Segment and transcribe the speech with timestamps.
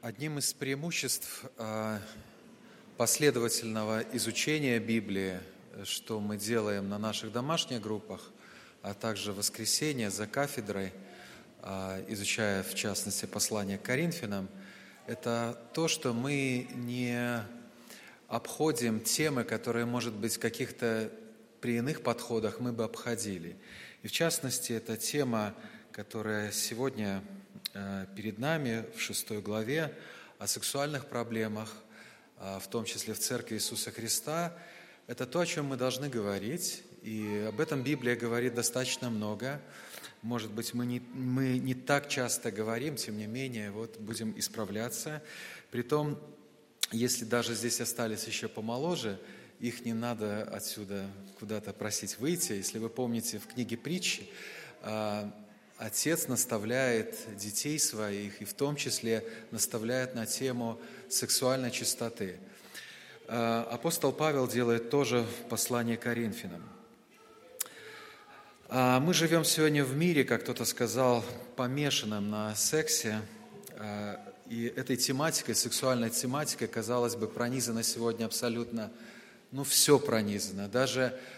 [0.00, 2.00] Одним из преимуществ а,
[2.96, 5.40] последовательного изучения Библии,
[5.82, 8.30] что мы делаем на наших домашних группах,
[8.82, 10.92] а также в воскресенье за кафедрой,
[11.62, 14.48] а, изучая в частности послание к Коринфянам,
[15.08, 17.42] это то, что мы не
[18.28, 21.10] обходим темы, которые, может быть, каких-то
[21.60, 23.56] при иных подходах мы бы обходили.
[24.04, 25.56] И в частности, это тема,
[25.90, 27.20] которая сегодня
[28.16, 29.94] перед нами в шестой главе
[30.38, 31.72] о сексуальных проблемах,
[32.38, 34.56] э, в том числе в Церкви Иисуса Христа.
[35.06, 39.60] Это то, о чем мы должны говорить, и об этом Библия говорит достаточно много.
[40.22, 45.22] Может быть, мы не, мы не так часто говорим, тем не менее, вот будем исправляться.
[45.70, 46.18] Притом,
[46.90, 49.20] если даже здесь остались еще помоложе,
[49.60, 51.06] их не надо отсюда
[51.38, 52.52] куда-то просить выйти.
[52.52, 54.28] Если вы помните, в книге притчи
[54.82, 55.32] а,
[55.78, 62.38] отец наставляет детей своих, и в том числе наставляет на тему сексуальной чистоты.
[63.28, 66.62] А, апостол Павел делает тоже в послании Коринфянам.
[68.68, 71.24] А, мы живем сегодня в мире, как кто-то сказал,
[71.56, 73.20] помешанном на сексе,
[74.48, 78.90] и этой тематикой, сексуальной тематикой, казалось бы, пронизана сегодня абсолютно
[79.52, 80.68] ну, все пронизано.
[80.68, 81.37] Даже э,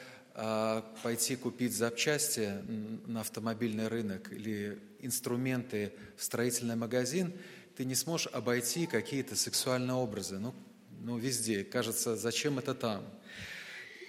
[1.02, 2.62] пойти купить запчасти
[3.06, 7.32] на автомобильный рынок или инструменты в строительный магазин,
[7.76, 10.38] ты не сможешь обойти какие-то сексуальные образы.
[10.38, 10.54] Ну,
[11.00, 11.64] ну, везде.
[11.64, 13.04] Кажется, зачем это там?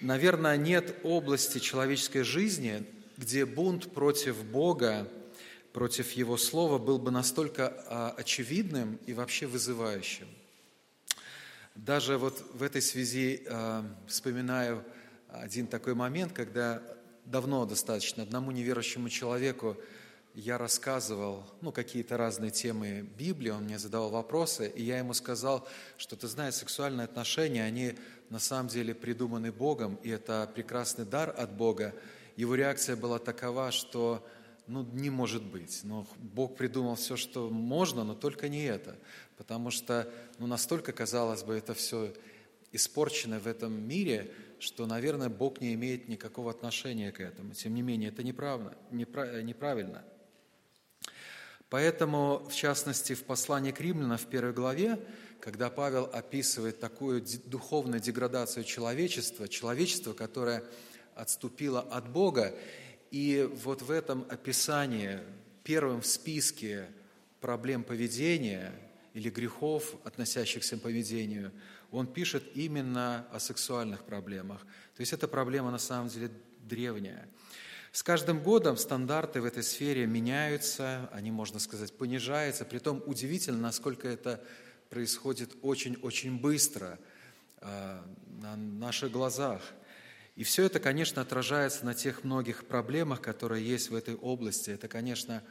[0.00, 2.84] Наверное, нет области человеческой жизни,
[3.16, 5.08] где бунт против Бога,
[5.72, 10.26] против Его Слова был бы настолько а, очевидным и вообще вызывающим.
[11.74, 14.84] Даже вот в этой связи э, вспоминаю
[15.32, 16.82] один такой момент, когда
[17.24, 19.76] давно достаточно одному неверующему человеку
[20.34, 25.66] я рассказывал ну, какие-то разные темы Библии, он мне задавал вопросы, и я ему сказал,
[25.98, 27.94] что ты знаешь, сексуальные отношения, они
[28.30, 31.94] на самом деле придуманы Богом, и это прекрасный дар от Бога.
[32.36, 34.26] Его реакция была такова, что
[34.66, 35.80] ну, не может быть.
[35.82, 38.96] Но Бог придумал все, что можно, но только не это.
[39.36, 42.14] Потому что ну, настолько, казалось бы, это все
[42.72, 47.52] испорчено в этом мире, что, наверное, Бог не имеет никакого отношения к этому.
[47.54, 48.74] Тем не менее, это неправильно.
[48.90, 50.04] неправильно.
[51.68, 55.00] Поэтому, в частности, в послании к римлянам в первой главе,
[55.40, 60.62] когда Павел описывает такую духовную деградацию человечества, человечество, которое
[61.14, 62.54] отступило от Бога,
[63.10, 65.20] и вот в этом описании,
[65.64, 66.88] первым в списке
[67.40, 68.72] проблем поведения
[69.14, 71.52] или грехов, относящихся к поведению,
[71.92, 74.60] он пишет именно о сексуальных проблемах.
[74.96, 76.30] То есть эта проблема на самом деле
[76.60, 77.28] древняя.
[77.92, 82.64] С каждым годом стандарты в этой сфере меняются, они, можно сказать, понижаются.
[82.64, 84.42] Притом удивительно, насколько это
[84.88, 86.98] происходит очень-очень быстро
[87.60, 88.00] э,
[88.40, 89.62] на наших глазах–
[90.34, 94.70] и все это, конечно, отражается на тех многих проблемах, которые есть в этой области.
[94.70, 95.42] Это, конечно,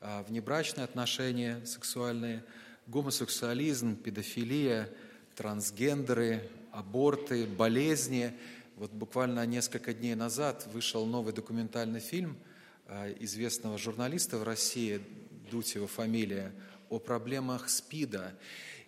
[0.00, 2.44] а, внебрачные отношения сексуальные,
[2.88, 4.90] гомосексуализм, педофилия,
[5.36, 8.32] трансгендеры, аборты, болезни.
[8.76, 12.36] Вот буквально несколько дней назад вышел новый документальный фильм
[12.86, 15.00] а, известного журналиста в России,
[15.50, 16.52] Дутьева фамилия,
[16.88, 18.34] о проблемах СПИДа.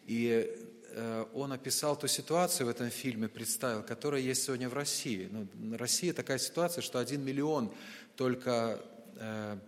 [0.06, 0.50] И
[0.98, 5.28] Э, он описал ту ситуацию в этом фильме, представил, которая есть сегодня в России.
[5.30, 7.70] Ну, в России такая ситуация, что один миллион
[8.16, 8.80] только
[9.16, 9.58] э,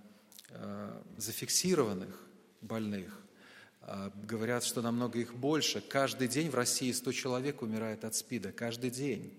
[0.48, 2.18] э, зафиксированных
[2.62, 3.20] больных.
[3.82, 5.80] Э, говорят, что намного их больше.
[5.80, 8.52] Каждый день в России 100 человек умирает от СПИДа.
[8.52, 9.32] Каждый день.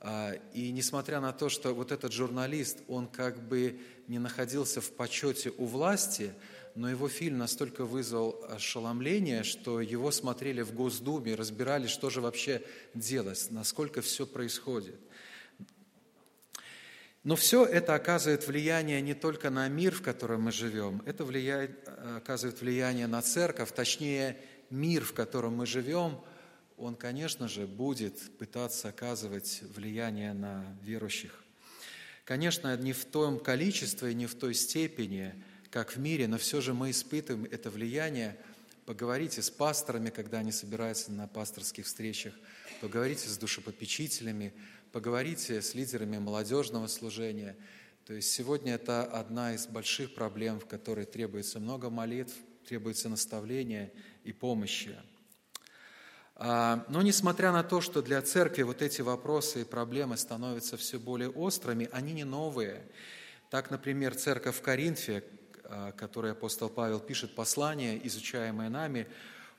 [0.00, 4.90] Э, и несмотря на то, что вот этот журналист, он как бы не находился в
[4.92, 6.34] почете у власти,
[6.74, 12.62] но его фильм настолько вызвал ошеломление, что его смотрели в Госдуме, разбирали, что же вообще
[12.94, 14.96] делать, насколько все происходит.
[17.24, 21.88] Но все это оказывает влияние не только на мир, в котором мы живем, это влияет,
[22.16, 24.36] оказывает влияние на церковь, точнее,
[24.70, 26.20] мир, в котором мы живем,
[26.76, 31.44] он, конечно же, будет пытаться оказывать влияние на верующих.
[32.24, 35.34] Конечно, не в том количестве не в той степени,
[35.70, 38.36] как в мире, но все же мы испытываем это влияние.
[38.92, 42.34] Поговорите с пасторами, когда они собираются на пасторских встречах,
[42.82, 44.52] поговорите с душепопечителями,
[44.92, 47.56] поговорите с лидерами молодежного служения.
[48.04, 52.34] То есть сегодня это одна из больших проблем, в которой требуется много молитв,
[52.68, 53.90] требуется наставления
[54.24, 54.94] и помощи.
[56.34, 60.98] А, но несмотря на то, что для церкви вот эти вопросы и проблемы становятся все
[60.98, 62.84] более острыми, они не новые.
[63.48, 65.24] Так, например, церковь в Коринфе,
[65.96, 69.06] который апостол Павел пишет послание, изучаемое нами,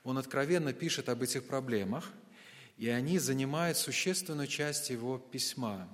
[0.03, 2.11] он откровенно пишет об этих проблемах,
[2.77, 5.87] и они занимают существенную часть его письма.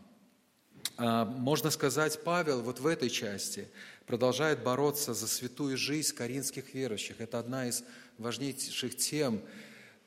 [0.97, 3.67] А, можно сказать, Павел вот в этой части
[4.05, 7.21] продолжает бороться за святую жизнь коринфских верующих.
[7.21, 7.83] Это одна из
[8.17, 9.41] важнейших тем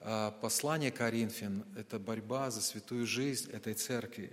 [0.00, 4.32] а, послания Коринфян– это борьба за святую жизнь этой церкви.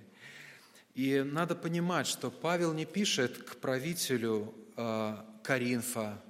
[0.95, 6.21] И надо понимать, что Павел не пишет к правителю а, Коринфа.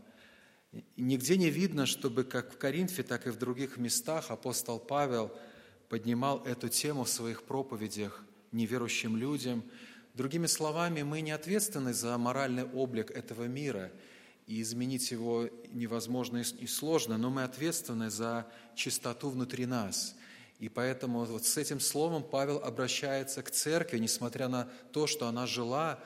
[0.97, 5.31] Нигде не видно, чтобы как в Коринфе, так и в других местах апостол Павел
[5.87, 9.63] поднимал эту тему в своих проповедях неверующим людям–
[10.19, 13.89] Другими словами, мы не ответственны за моральный облик этого мира,
[14.47, 18.45] и изменить его невозможно и сложно, но мы ответственны за
[18.75, 20.15] чистоту внутри нас.
[20.59, 25.47] И поэтому вот с этим словом Павел обращается к церкви, несмотря на то, что она
[25.47, 26.03] жила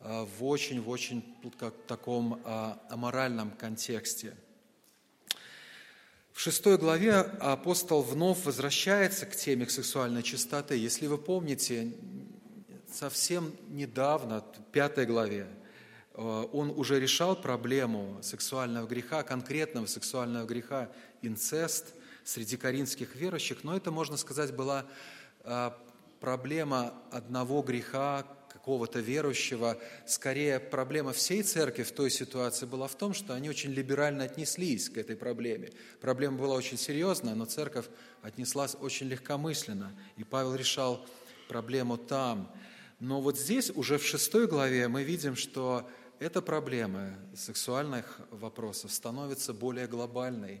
[0.00, 1.22] в очень, в очень
[1.58, 4.34] как, таком а, аморальном контексте.
[6.32, 10.74] В шестой главе апостол вновь возвращается к теме сексуальной чистоты.
[10.74, 11.92] Если вы помните,
[12.90, 15.46] совсем недавно, в пятой главе,
[16.14, 21.92] э, он уже решал проблему сексуального греха, конкретного сексуального греха, инцест
[22.24, 24.86] среди коринфских верующих, но это, можно сказать, была
[25.44, 25.70] э,
[26.20, 28.26] проблема одного греха,
[28.60, 29.78] какого-то верующего.
[30.06, 34.90] Скорее, проблема всей церкви в той ситуации была в том, что они очень либерально отнеслись
[34.90, 35.70] к этой проблеме.
[36.00, 37.86] Проблема была очень серьезная, но церковь
[38.20, 39.98] отнеслась очень легкомысленно.
[40.18, 41.06] И Павел решал
[41.48, 42.54] проблему там.
[43.00, 49.54] Но вот здесь, уже в шестой главе, мы видим, что эта проблема сексуальных вопросов становится
[49.54, 50.60] более глобальной.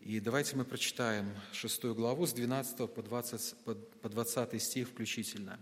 [0.00, 3.54] И давайте мы прочитаем шестую главу с 12 по 20,
[4.02, 5.58] по 20 стих включительно.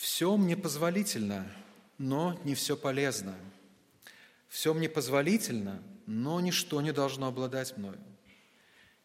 [0.00, 1.46] «Все мне позволительно,
[1.98, 3.36] но не все полезно.
[4.48, 7.98] Все мне позволительно, но ничто не должно обладать мною.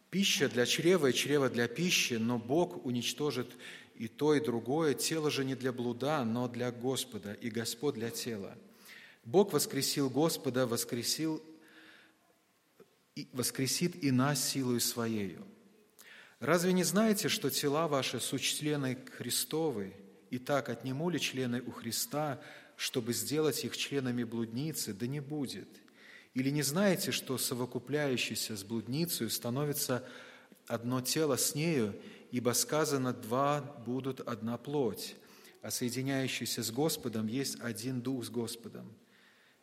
[0.09, 3.51] Пища для чрева и чрева для пищи, но Бог уничтожит
[3.95, 4.94] и то, и другое.
[4.94, 8.56] Тело же не для блуда, но для Господа, и Господь для тела.
[9.25, 11.44] Бог воскресил Господа, воскресил,
[13.33, 15.45] воскресит и нас силою Своею.
[16.39, 19.94] Разве не знаете, что тела ваши суть члены Христовы,
[20.36, 22.42] и так отниму ли члены у Христа,
[22.76, 24.94] чтобы сделать их членами блудницы?
[24.94, 25.70] Да не будет–
[26.36, 30.06] или не знаете, что совокупляющийся с блудницей становится
[30.68, 31.96] одно тело с нею,
[32.30, 35.16] ибо сказано, два будут одна плоть,
[35.62, 38.94] а соединяющийся с Господом есть один дух с Господом.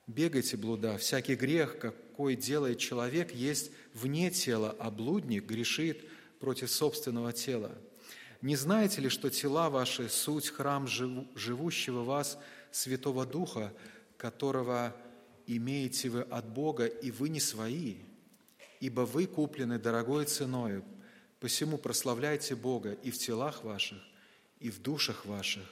[0.07, 6.09] Бегайте, блуда, всякий грех, какой делает человек, есть вне тела, а блудник грешит
[6.41, 7.77] против собственного тела.
[8.43, 12.39] Не знаете ли, что тела ваши– суть храм живущего вас
[12.73, 13.73] Святого Духа,
[14.17, 14.97] которого
[15.47, 17.99] имеете вы от Бога, и вы не свои,
[18.81, 20.85] ибо вы куплены дорогой ценою.
[21.39, 23.99] Посему прославляйте Бога и в телах ваших,
[24.59, 25.65] и в душах ваших,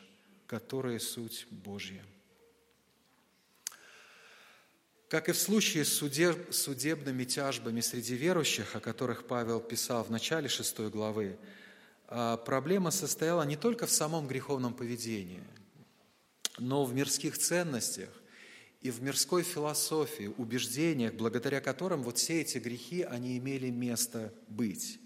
[0.47, 2.05] которые суть Божья.
[5.09, 5.93] Как и в случае с
[6.53, 11.37] судебными тяжбами среди верующих, о которых Павел писал в начале шестой главы,
[12.11, 15.43] проблема состояла не только в самом греховном поведении,
[16.59, 18.11] но в мирских ценностях,
[18.81, 24.99] и в мирской философии, убеждениях, благодаря которым вот все эти грехи, они имели место быть.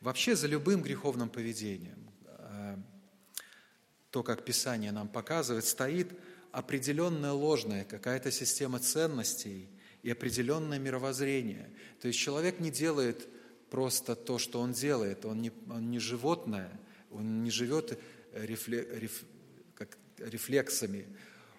[0.00, 2.76] Вообще за любым греховным поведением, э,
[4.10, 6.12] то, как Писание нам показывает, стоит
[6.52, 9.70] определенная ложная какая-то система ценностей
[10.02, 11.70] и определенное мировоззрение.
[12.02, 13.26] То есть человек не делает
[13.70, 16.70] просто то, что он делает, он не, он не животное,
[17.10, 17.98] он не живет
[18.32, 19.24] рефле, реф,
[19.74, 21.06] как, рефлексами,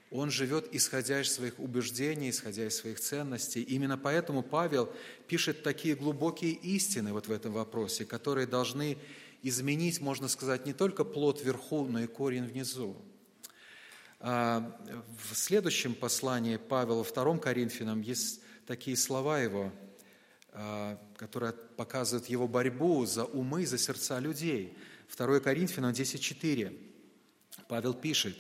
[0.10, 3.62] он живет, исходя из своих убеждений, исходя из своих ценностей.
[3.62, 4.90] Именно поэтому Павел
[5.28, 8.98] пишет такие глубокие истины вот в этом вопросе, которые должны
[9.44, 12.96] изменить, можно сказать, не только плод вверху, но и корень внизу.
[14.20, 14.80] А,
[15.30, 19.72] в следующем послании Павела, втором Коринфянам, есть такие слова его,
[20.60, 24.76] а, которые показывают его борьбу за умы, за сердца людей.
[25.16, 26.76] 2 Коринфянам 10.4.
[27.68, 28.36] Павел пишет,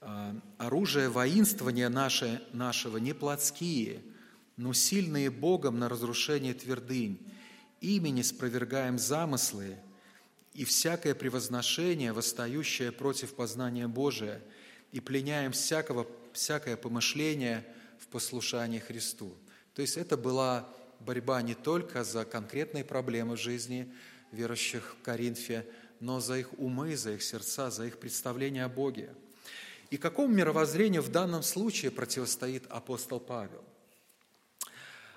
[0.00, 4.02] а, оружие воинствования наше, нашего не плотские,
[4.56, 7.24] но сильные Богом на разрушение твердынь.
[7.80, 9.76] Ими спровергаем замыслы
[10.52, 14.42] и всякое превозношение, восстающее против познания Божия,
[14.90, 17.64] и пленяем всякого, всякое помышление
[18.00, 19.32] в послушании Христу.
[19.74, 20.68] То есть это была
[21.00, 23.92] борьба не только за конкретные проблемы жизни
[24.32, 25.66] верующих в Коринфе,
[26.00, 29.14] но за их умы, за их сердца, за их представление о Боге–
[29.90, 33.62] и какому мировоззрению в данном случае противостоит апостол Павел?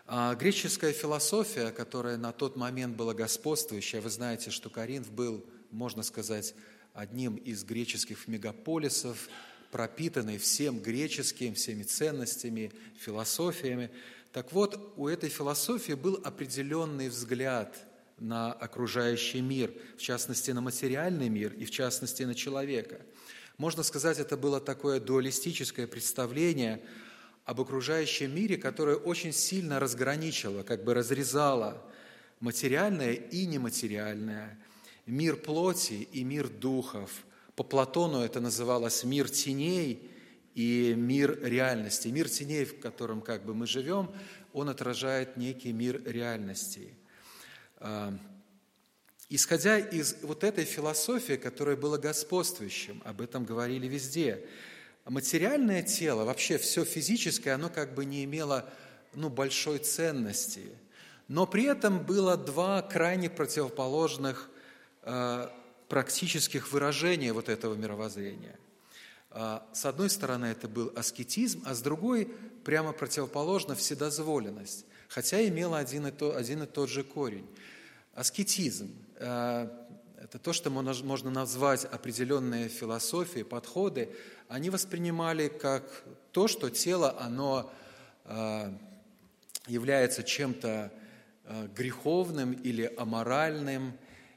[0.05, 6.03] А греческая философия, которая на тот момент была господствующая, вы знаете, что Коринф был, можно
[6.03, 6.53] сказать,
[6.93, 9.29] одним из греческих мегаполисов,
[9.71, 13.91] пропитанный всем греческим, всеми ценностями, философиями.
[14.31, 17.75] Так вот, у этой философии был определенный взгляд
[18.19, 23.01] на окружающий мир, в частности, на материальный мир и в частности на человека.
[23.57, 26.81] Можно сказать, это было такое дуалистическое представление–
[27.50, 31.81] об окружающем мире, которое очень сильно разграничило, как бы разрезало
[32.41, 34.59] материальное и нематериальное,
[35.07, 37.09] мир плоти и мир духов.
[37.55, 40.12] По Платону это называлось мир теней
[40.55, 42.07] и мир реальности.
[42.07, 44.11] Мир теней, в котором как бы мы живем,
[44.53, 46.93] он отражает некий мир реальности.
[47.77, 48.17] А,
[49.29, 54.45] исходя из вот этой философии, которая была господствующим, об этом говорили везде–
[55.09, 58.69] материальное тело, вообще все физическое, оно как бы не имело
[59.13, 60.65] ну, большой ценности.
[61.27, 64.49] Но при этом было два крайне противоположных
[65.03, 65.47] э,
[65.87, 68.57] практических выражения вот этого мировоззрения.
[69.31, 72.31] Э, с одной стороны, это был аскетизм, а с другой
[72.63, 77.48] прямо противоположно вседозволенность, хотя имела один и, то, один и тот же корень.
[78.13, 79.67] Аскетизм э,–
[80.21, 84.09] это то, что можно назвать определенные философии, подходы,
[84.48, 85.83] они воспринимали как
[86.31, 87.71] то, что тело, оно
[88.25, 88.71] а,
[89.67, 90.91] является чем-то
[91.45, 93.93] а, греховным или аморальным,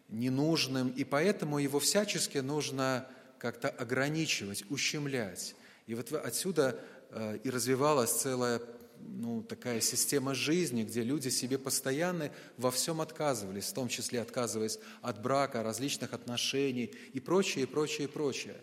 [0.08, 3.06] ненужным, и поэтому его всячески нужно
[3.42, 5.56] как-то ограничивать, ущемлять.
[5.88, 6.78] И вот отсюда
[7.10, 8.62] а, и развивалась целая
[9.00, 14.78] ну, такая система жизни, где люди себе постоянно во всем отказывались, в том числе отказываясь
[15.00, 18.54] от брака, различных отношений и прочее, и прочее, и прочее.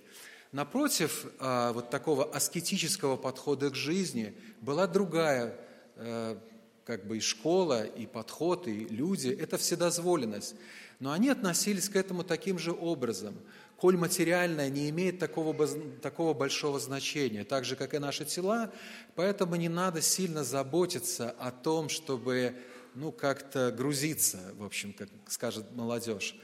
[0.54, 5.60] Напротив а, вот такого аскетического подхода к жизни была другая
[5.98, 6.38] э,
[6.86, 10.56] как бы и школа, и подход, и люди– это вседозволенность.
[11.00, 13.36] Но они относились к этому таким же образом.
[13.80, 15.56] Коль материальное не имеет такого,
[16.02, 18.74] такого большого значения, так же, как и наши тела,
[19.16, 22.56] поэтому не надо сильно заботиться о том, чтобы
[22.94, 26.36] ну, как-то грузиться, в общем, как скажет молодежь.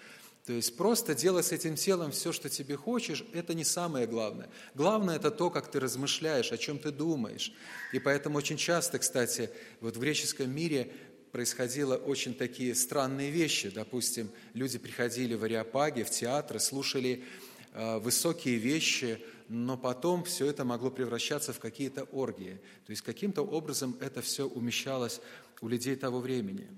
[0.45, 4.47] То есть просто делай с этим телом все, что тебе хочешь, это не самое главное.
[4.75, 7.51] Главное– это то, как ты размышляешь, о чем ты думаешь.
[7.91, 9.49] И поэтому очень часто, кстати,
[9.81, 10.93] вот в греческом мире
[11.35, 13.69] происходило очень такие странные вещи.
[13.69, 17.25] Допустим, люди приходили в ареопаги, в театры, слушали
[17.73, 22.61] э, высокие вещи, но потом все это могло превращаться в какие-то оргии.
[22.85, 25.19] То есть каким-то образом это все умещалось
[25.59, 26.69] у людей того времени–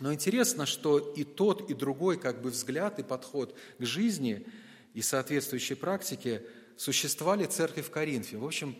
[0.00, 4.46] но интересно, что и тот, и другой как бы взгляд и подход к жизни
[4.94, 6.44] и соответствующей практике
[6.76, 8.36] существовали в церкви в Коринфе.
[8.36, 8.76] В общем,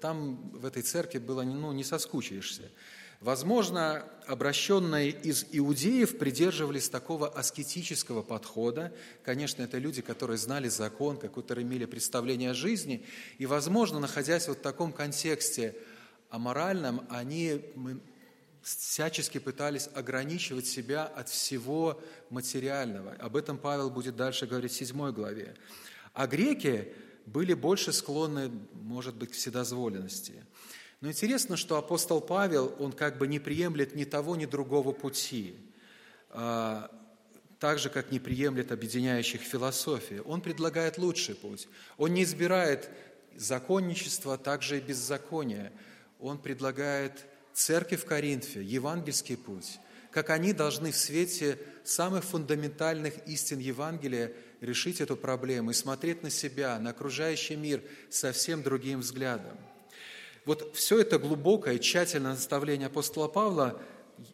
[0.00, 2.70] там в этой церкви было, ну, не соскучишься.
[3.20, 8.92] Возможно, обращенные из иудеев придерживались такого аскетического подхода.
[9.24, 13.04] Конечно, это люди, которые знали закон, которые имели представление о жизни.
[13.38, 15.74] И, возможно, находясь вот в таком контексте
[16.30, 17.60] аморальном, они
[18.62, 23.14] всячески пытались ограничивать себя от всего материального.
[23.14, 25.56] Об этом Павел будет дальше говорить в 7 главе.
[26.12, 26.92] А греки
[27.26, 30.44] были больше склонны, может быть, к вседозволенности.
[31.00, 35.54] Но интересно, что апостол Павел, он как бы не приемлет ни того, ни другого пути,
[36.30, 36.90] а,
[37.60, 40.20] так же, как не приемлет объединяющих философии.
[40.24, 41.68] Он предлагает лучший путь.
[41.96, 42.90] Он не избирает
[43.36, 45.72] законничество, также и беззаконие.
[46.18, 49.78] Он предлагает церкви в Коринфе, евангельский путь,
[50.10, 56.30] как они должны в свете самых фундаментальных истин Евангелия решить эту проблему и смотреть на
[56.30, 59.56] себя, на окружающий мир совсем другим взглядом.
[60.48, 63.82] Вот все это глубокое, тщательное наставление апостола Павла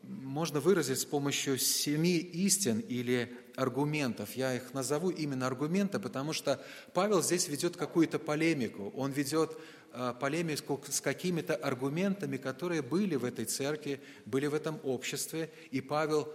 [0.05, 4.37] можно выразить с помощью семи истин или аргументов.
[4.37, 8.93] Я их назову именно аргументы, потому что Павел здесь ведет какую-то полемику.
[8.95, 9.59] Он ведет
[9.93, 15.81] а, полемику с какими-то аргументами, которые были в этой церкви, были в этом обществе, и
[15.81, 16.33] Павел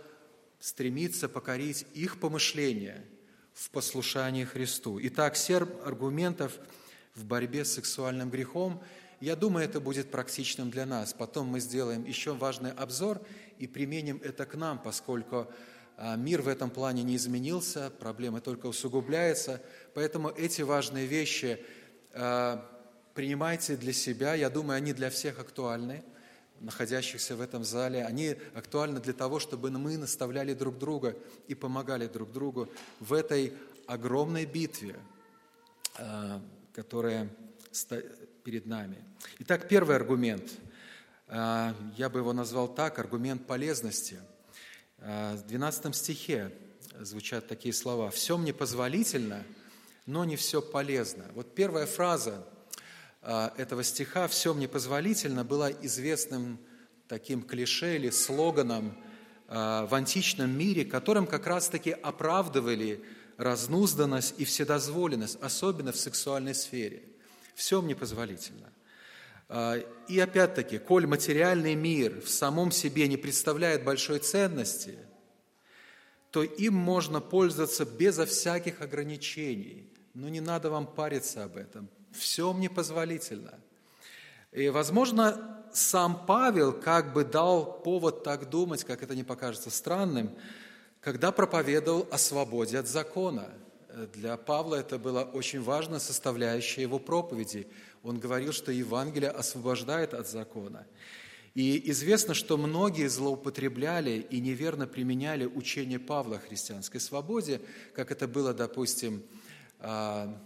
[0.59, 3.05] стремится покорить их помышления
[3.53, 4.99] в послушании Христу.
[5.03, 6.59] Итак, семь аргументов
[7.15, 8.83] в борьбе с сексуальным грехом.
[9.19, 11.13] Я думаю, это будет практичным для нас.
[11.13, 13.21] Потом мы сделаем еще важный обзор
[13.57, 15.47] и применим это к нам, поскольку
[15.97, 19.61] а, мир в этом плане не изменился, проблема только усугубляется.
[19.93, 21.59] Поэтому эти важные вещи
[22.13, 22.65] а,
[23.13, 26.01] принимайте для себя, я думаю, они для всех актуальны,
[26.61, 28.05] находящихся в этом зале.
[28.05, 31.17] Они актуальны для того, чтобы мы наставляли друг друга
[31.49, 32.69] и помогали друг другу
[33.01, 33.53] в этой
[33.85, 34.95] огромной битве,
[35.97, 37.29] а, которая
[38.49, 38.97] перед нами.
[39.37, 40.41] Итак, первый аргумент.
[41.27, 44.17] А, я бы его назвал так, аргумент полезности.
[44.97, 46.51] А, в 12 стихе
[46.99, 48.09] звучат такие слова.
[48.09, 49.43] «Все мне позволительно,
[50.07, 51.25] но не все полезно».
[51.35, 52.43] Вот первая фраза
[53.21, 56.57] а, этого стиха «все мне позволительно» была известным
[57.07, 58.97] таким клише или слоганом
[59.47, 63.03] в античном мире, которым как раз-таки оправдывали
[63.37, 67.08] разнузданность и вседозволенность, особенно в сексуальной сфере.
[67.55, 68.71] Все мне позволительно.
[70.07, 74.99] И опять-таки, коль материальный мир в самом себе не представляет большой ценности–
[76.31, 79.91] то им можно пользоваться безо всяких ограничений.
[80.13, 81.89] Но не надо вам париться об этом.
[82.11, 83.59] Все мне позволительно.
[84.51, 90.35] И, возможно, сам Павел как бы дал повод так думать, как это не покажется странным,
[91.01, 93.49] когда проповедовал о свободе от закона.
[94.13, 97.67] Для Павла это была очень важная составляющая его проповеди.
[98.03, 100.85] Он говорил, что Евангелие освобождает от закона.
[101.55, 107.61] И известно, что многие злоупотребляли и неверно применяли учение Павла о христианской свободе,
[107.95, 109.23] как это было, допустим,
[109.79, 110.39] а,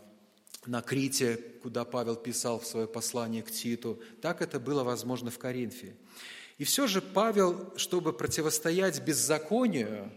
[0.66, 5.38] на Крите, куда Павел писал в свое послание к Титу, так это было возможно в
[5.38, 5.98] Коринфе.
[6.58, 10.12] И все же Павел, чтобы противостоять беззаконию,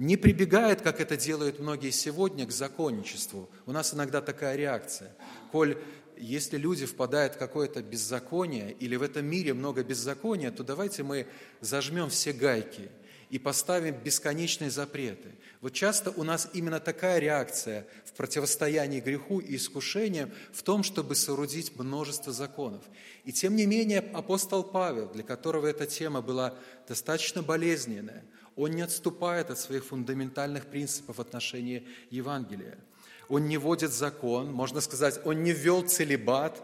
[0.00, 3.50] не прибегает, как это делают многие сегодня, к законничеству.
[3.66, 5.14] У нас иногда такая реакция.
[5.52, 5.76] Коль
[6.16, 11.26] если люди впадают в какое-то беззаконие или в этом мире много беззакония, то давайте мы
[11.60, 12.90] зажмем все гайки
[13.30, 15.30] и поставим бесконечные запреты.
[15.60, 21.14] Вот часто у нас именно такая реакция в противостоянии греху и искушениям в том, чтобы
[21.14, 22.82] соорудить множество законов.
[23.24, 26.54] И тем не менее апостол Павел, для которого эта тема была
[26.88, 28.24] достаточно болезненная,
[28.56, 32.78] он не отступает от своих фундаментальных принципов в отношении Евангелия–
[33.30, 36.60] он не вводит закон, можно сказать, он не ввел целебат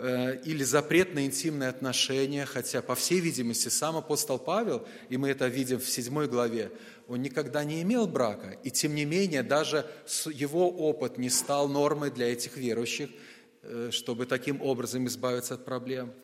[0.00, 5.46] или запрет на интимные отношения, хотя, по всей видимости, сам апостол Павел, и мы это
[5.46, 6.72] видим в седьмой главе,
[7.06, 9.84] он никогда не имел брака, и тем не менее даже
[10.32, 13.10] его опыт не стал нормой для этих верующих,
[13.62, 16.12] э, чтобы таким образом избавиться от проблем–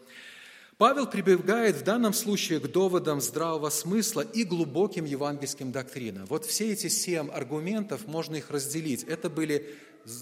[0.79, 6.27] Павел прибегает в данном случае к доводам здравого смысла и глубоким евангельским доктринам.
[6.27, 9.03] Вот все эти семь аргументов, можно их разделить.
[9.05, 9.75] Это были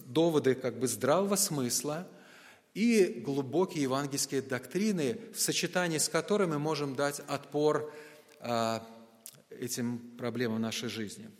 [0.07, 2.07] доводы как бы здравого смысла
[2.75, 7.93] и глубокие евангельские доктрины, в сочетании с которыми мы можем дать отпор
[8.41, 8.87] а,
[9.51, 11.31] этим проблемам нашей жизни.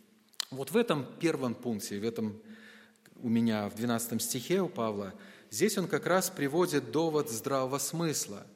[0.49, 2.41] Вот в этом первом пункте, в этом
[3.17, 5.13] у меня в 12 стихе у Павла,
[5.51, 8.47] здесь он как раз приводит довод здравого смысла–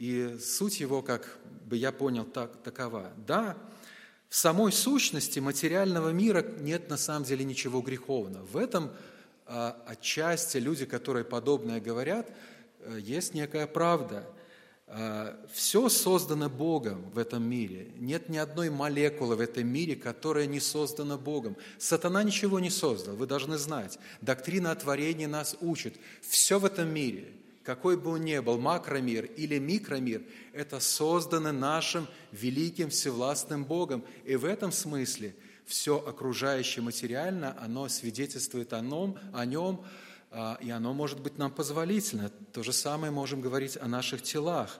[0.00, 3.12] и суть его, как бы я понял, так, такова.
[3.26, 3.58] Да,
[4.30, 8.46] в самой сущности материального мира нет на самом деле ничего греховного.
[8.46, 8.90] В этом
[9.86, 12.30] отчасти люди, которые подобное говорят,
[12.80, 14.26] а, есть некая правда.
[14.86, 17.92] А, все создано Богом в этом мире.
[17.96, 21.56] Нет ни одной молекулы в этом мире, которая не создана Богом.
[21.78, 23.98] Сатана ничего не создал, вы должны знать.
[24.20, 25.96] Доктрина о творении нас учит.
[26.20, 27.28] Все в этом мире–
[27.62, 34.02] какой бы он ни был, макромир или микромир, это создано нашим великим всевластным Богом.
[34.24, 35.34] И в этом смысле
[35.66, 39.84] все окружающее материально, оно свидетельствует о нем, о нем,
[40.30, 42.30] а, и оно может быть нам позволительно.
[42.52, 44.78] То же самое можем говорить о наших телах.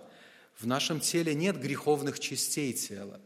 [0.57, 3.21] В нашем теле нет греховных частей тела.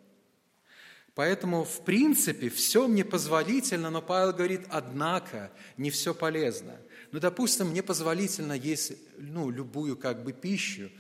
[1.15, 6.77] Поэтому, в принципе, все мне позволительно, но Павел говорит, однако, не все полезно–
[7.15, 10.91] ну, допустим, мне позволительно есть ну, любую как бы пищу,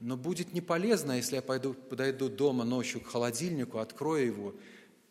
[0.00, 4.54] но будет не полезно, если я пойду, подойду дома ночью к холодильнику, открою его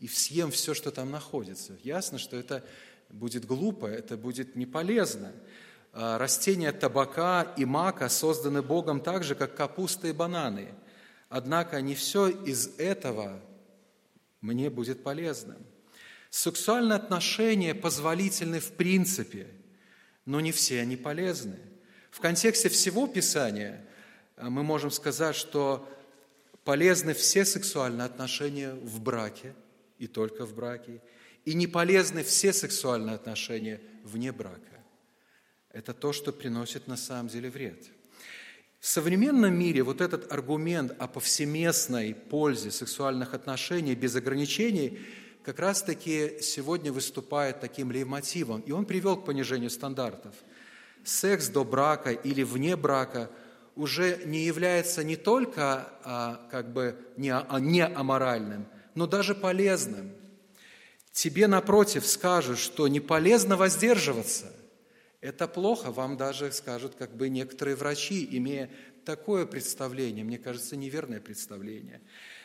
[0.02, 1.78] и съем все, что там находится.
[1.84, 2.66] Ясно, что это
[3.10, 5.32] будет глупо, это будет не полезно.
[5.94, 10.76] А, растения табака и мака созданы Богом так же, как капуста и бананы.
[11.30, 13.40] Однако не все из этого
[14.42, 15.66] мне будет полезным.
[16.30, 19.48] Сексуальные отношения позволительны в принципе–
[20.26, 21.58] но не все они полезны.
[22.10, 23.86] В контексте всего Писания
[24.38, 25.88] э, мы можем сказать, что
[26.64, 29.54] полезны все сексуальные отношения в браке
[30.02, 31.02] и только в браке,
[31.46, 34.84] и не полезны все сексуальные отношения вне брака.
[35.70, 37.86] Это то, что приносит на самом деле вред.
[38.80, 45.00] В современном мире вот этот аргумент о повсеместной пользе сексуальных отношений без ограничений–
[45.44, 50.36] как раз-таки сегодня выступает таким лейтмотивом, и он привел к понижению стандартов.
[51.04, 53.32] Секс до брака или вне брака
[53.76, 60.12] уже не является не только а, как бы не, а, не аморальным, но даже полезным.
[61.12, 64.54] Тебе, напротив, скажут, что не полезно воздерживаться.
[65.20, 68.72] Это плохо, вам даже скажут как бы некоторые врачи, имея
[69.06, 72.02] такое представление, мне кажется, неверное представление.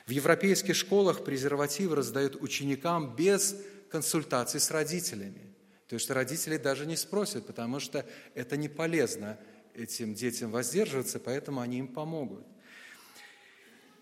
[0.07, 3.57] В европейских школах презервативы раздают ученикам без
[3.91, 5.55] консультации с родителями.
[5.89, 8.05] То есть родители даже не спросят, потому что
[8.35, 9.39] это не полезно
[9.75, 12.45] этим детям воздерживаться, поэтому они им помогут.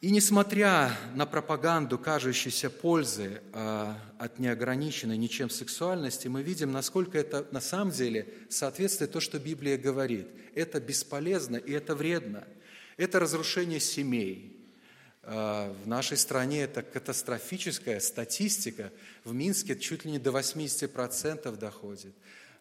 [0.05, 7.47] И несмотря на пропаганду кажущейся пользы э, от неограниченной ничем сексуальности, мы видим, насколько это
[7.53, 10.29] на самом деле соответствует то, что Библия говорит.
[10.55, 12.45] Это бесполезно и это вредно.
[12.99, 14.55] Это разрушение семей.
[15.23, 18.93] Э, в нашей стране это катастрофическая статистика.
[19.25, 22.15] В Минске чуть ли не до 80% доходит.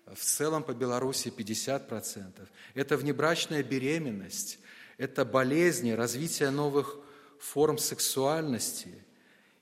[0.05, 2.47] В целом по Беларуси 50%.
[2.73, 4.59] Это внебрачная беременность,
[4.97, 7.02] это болезни, развитие новых
[7.43, 8.89] форм сексуальности.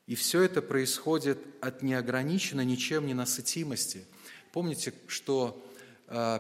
[0.05, 4.05] И все это происходит от неограниченной ничем ненасытимости.
[4.51, 5.65] Помните, что
[6.07, 6.39] э,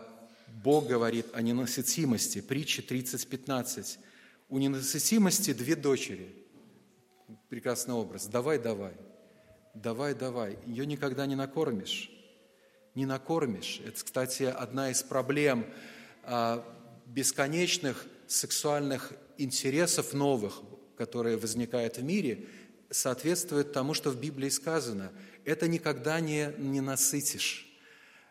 [0.63, 3.97] Бог говорит о ненасытимости, притча 30.15.
[4.49, 6.33] У ненасытимости две дочери.
[7.49, 8.27] Прекрасный образ.
[8.27, 8.93] Давай, давай.
[9.73, 10.59] Давай, давай.
[10.67, 12.11] Ее никогда не накормишь.
[12.93, 13.81] Не накормишь.
[13.85, 15.65] Это, кстати, одна из проблем
[16.23, 16.61] э,
[17.07, 20.61] бесконечных сексуальных интересов новых,
[20.97, 22.47] которые возникают в мире,
[22.89, 25.11] соответствует тому, что в Библии сказано.
[25.45, 27.67] Это никогда не, не насытишь.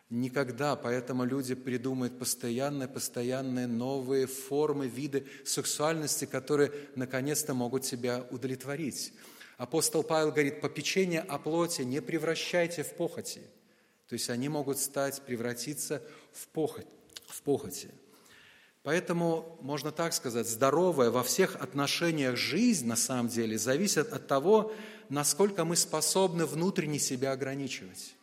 [0.09, 0.75] Никогда.
[0.75, 9.13] Поэтому люди придумывают постоянные, постоянные новые формы, виды сексуальности, которые наконец-то могут себя удовлетворить.
[9.57, 13.41] Апостол Павел говорит, попечение о плоти не превращайте в похоти.
[14.07, 16.01] То есть они могут стать, превратиться
[16.33, 16.87] в похоть.
[17.27, 17.89] В похоти.
[18.83, 24.73] Поэтому, можно так сказать, здоровая во всех отношениях жизнь, на самом деле, зависит от того,
[25.09, 28.15] насколько мы способны внутренне себя ограничивать.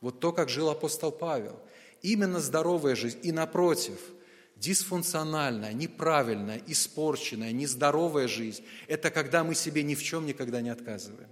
[0.00, 1.58] Вот то, как жил апостол Павел.
[2.02, 3.18] Именно здоровая жизнь.
[3.22, 3.98] И напротив,
[4.56, 11.28] дисфункциональная, неправильная, испорченная, нездоровая жизнь– это когда мы себе ни в чем никогда не отказываем.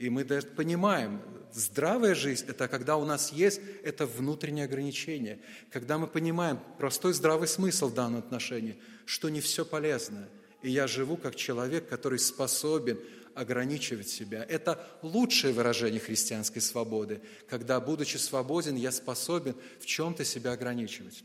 [0.00, 1.20] И мы даже понимаем,
[1.52, 7.46] здравая жизнь– это когда у нас есть это внутреннее ограничение, когда мы понимаем простой здравый
[7.46, 10.26] смысл в данном отношении, что не все полезно.
[10.62, 12.98] И я живу как человек, который способен
[13.34, 14.42] ограничивать себя.
[14.42, 21.24] Это лучшее выражение христианской свободы, когда, будучи свободен, я способен в чем-то себя ограничивать.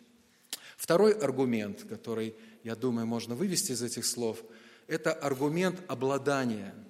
[0.75, 2.35] Второй аргумент, который,
[2.65, 4.43] я думаю, можно вывести из этих слов,
[4.87, 6.75] это аргумент обладания–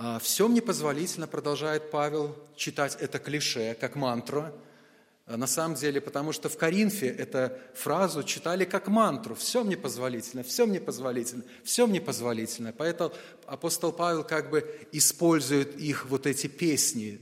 [0.00, 4.46] а, «Всем непозволительно», продолжает Павел, читать это клише, как мантру.
[5.26, 9.34] А, на самом деле, потому что в Коринфе эту фразу читали как мантру.
[9.34, 12.72] «Все мне позволительно, все мне позволительно, все мне позволительно».
[12.72, 13.12] Поэтому
[13.44, 17.20] апостол Павел как бы использует их вот эти песни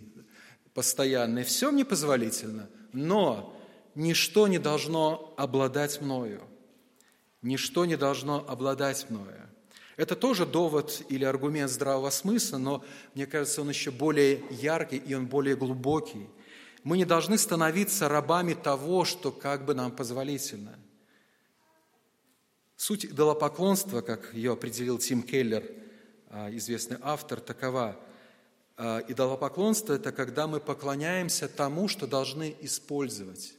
[0.75, 1.47] постоянные.
[1.47, 3.57] «Все мне позволительно, но
[3.95, 6.43] ничто не должно обладать мною».
[7.41, 9.46] Ничто не должно обладать мною.
[9.97, 15.15] Это тоже довод или аргумент здравого смысла, но мне кажется, он еще более яркий и
[15.15, 16.29] он более глубокий.
[16.85, 20.79] Мы не должны становиться рабами того, что как бы нам позволительно.
[22.77, 25.65] Суть идолопоклонства, как ее определил Тим Келлер,
[26.29, 27.99] а, известный автор, такова.
[28.77, 33.55] А, идолопоклонство– это когда мы поклоняемся тому, что должны использовать.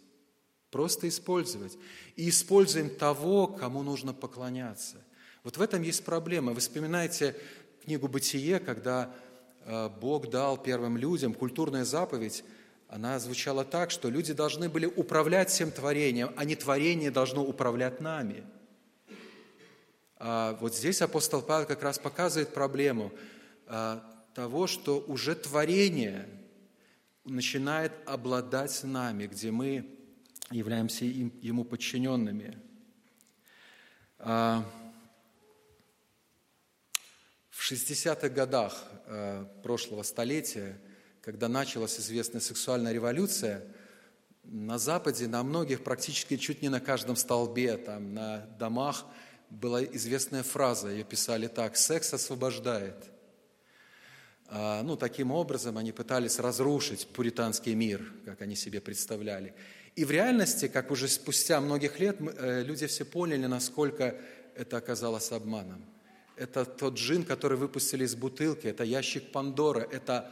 [0.70, 1.76] Просто использовать.
[2.16, 5.04] И используем того, кому нужно поклоняться.
[5.48, 6.52] Вот в этом есть проблема.
[6.52, 7.34] Вы вспоминаете
[7.86, 9.16] книгу «Бытие», когда
[9.64, 12.44] э, Бог дал первым людям культурная заповедь,
[12.90, 18.02] она звучала так, что люди должны были управлять всем творением, а не творение должно управлять
[18.02, 18.44] нами.
[20.18, 23.14] А вот здесь апостол Павел как раз показывает проблему
[23.68, 26.28] а, того, что уже творение
[27.24, 29.98] начинает обладать нами, где мы
[30.52, 32.62] являемся ему подчиненными.
[37.68, 40.80] В 60-х годах э, прошлого столетия,
[41.22, 43.62] когда началась известная сексуальная революция,
[44.46, 49.06] на Западе, на многих, практически чуть не на каждом столбе, там, на домах
[49.50, 52.96] была известная фраза, ее писали так, «секс освобождает».
[54.48, 59.54] А, ну, таким образом они пытались разрушить пуританский мир, как они себе представляли.
[59.94, 64.16] И в реальности, как уже спустя многих лет, э, люди все поняли, насколько
[64.56, 65.84] это оказалось обманом–
[66.38, 70.32] это тот джин, который выпустили из бутылки, это ящик Пандоры, это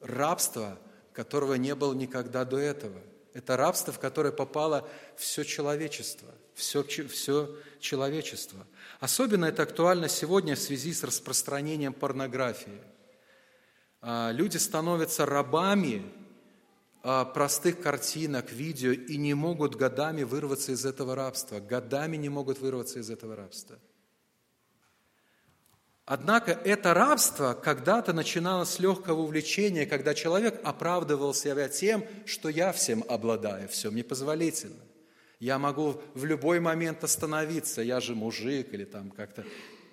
[0.00, 0.78] рабство,
[1.12, 3.00] которого не было никогда до этого.
[3.34, 8.66] Это рабство, в которое попало все человечество, все, все человечество.
[9.00, 12.82] Особенно это актуально сегодня в связи с распространением порнографии.
[14.00, 16.02] А, люди становятся рабами
[17.02, 21.58] а, простых картинок, видео и не могут годами вырваться из этого рабства.
[21.58, 23.78] Годами не могут вырваться из этого рабства.
[26.04, 32.72] Однако это рабство когда-то начиналось с легкого увлечения, когда человек оправдывал себя тем, что я
[32.72, 34.82] всем обладаю, все мне позволительно.
[35.38, 39.44] Я могу в любой момент остановиться, я же мужик, или там как-то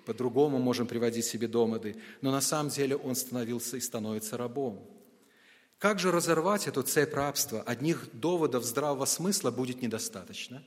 [0.04, 1.96] по-другому можем приводить себе домыды.
[2.20, 4.84] Но на самом деле он становился и становится рабом.
[5.78, 7.62] Как же разорвать эту цепь рабства?
[7.62, 10.62] Одних доводов здравого смысла будет недостаточно.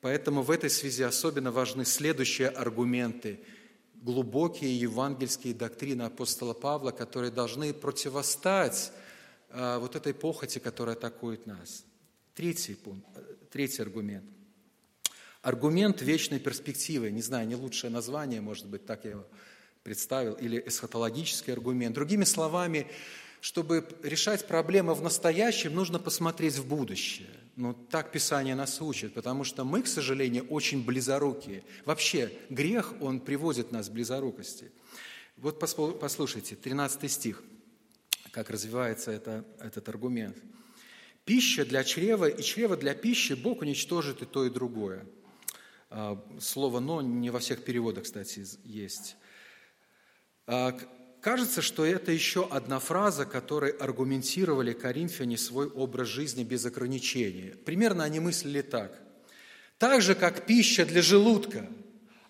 [0.00, 3.40] Поэтому в этой связи особенно важны следующие аргументы,
[4.02, 8.92] глубокие евангельские доктрины апостола Павла, которые должны противостать
[9.50, 11.84] а, вот этой похоти, которая атакует нас.
[12.34, 13.06] Третий пункт,
[13.50, 14.24] третий аргумент.
[15.42, 17.10] Аргумент вечной перспективы.
[17.10, 19.26] Не знаю, не лучшее название, может быть, так я его
[19.82, 21.94] представил, или эсхатологический аргумент.
[21.94, 22.86] Другими словами,
[23.40, 27.28] чтобы решать проблемы в настоящем, нужно посмотреть в будущее.
[27.58, 31.64] Ну, так Писание нас учит, потому что мы, к сожалению, очень близорукие.
[31.84, 34.70] Вообще, грех, он приводит нас к близорукости.
[35.36, 37.42] Вот послушайте, 13 стих,
[38.30, 40.36] как развивается это, этот аргумент.
[41.24, 45.04] «Пища для чрева и чрево для пищи Бог уничтожит и то, и другое».
[45.90, 49.16] А, слово «но» не во всех переводах, кстати, есть.
[51.20, 57.56] Кажется, что это еще одна фраза, которой аргументировали коринфяне свой образ жизни без ограничения.
[57.64, 59.02] Примерно они мыслили так.
[59.78, 61.68] Так же, как пища для желудка,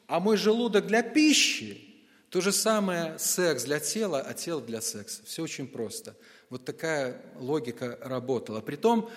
[0.07, 1.85] а мой желудок для пищи,
[2.31, 5.23] то же самое секс для тела, а тело для секса.
[5.25, 6.17] Все очень просто.
[6.49, 8.61] Вот такая логика работала.
[8.61, 9.11] Притом,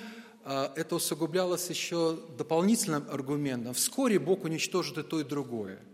[0.43, 3.73] а, это усугублялось еще дополнительным аргументом.
[3.73, 5.79] Вскоре Бог уничтожит и то, и другое–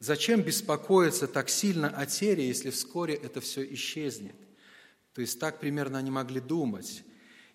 [0.00, 4.36] Зачем беспокоиться так сильно о теле, если вскоре это все исчезнет?
[5.12, 7.02] То есть так примерно они могли думать.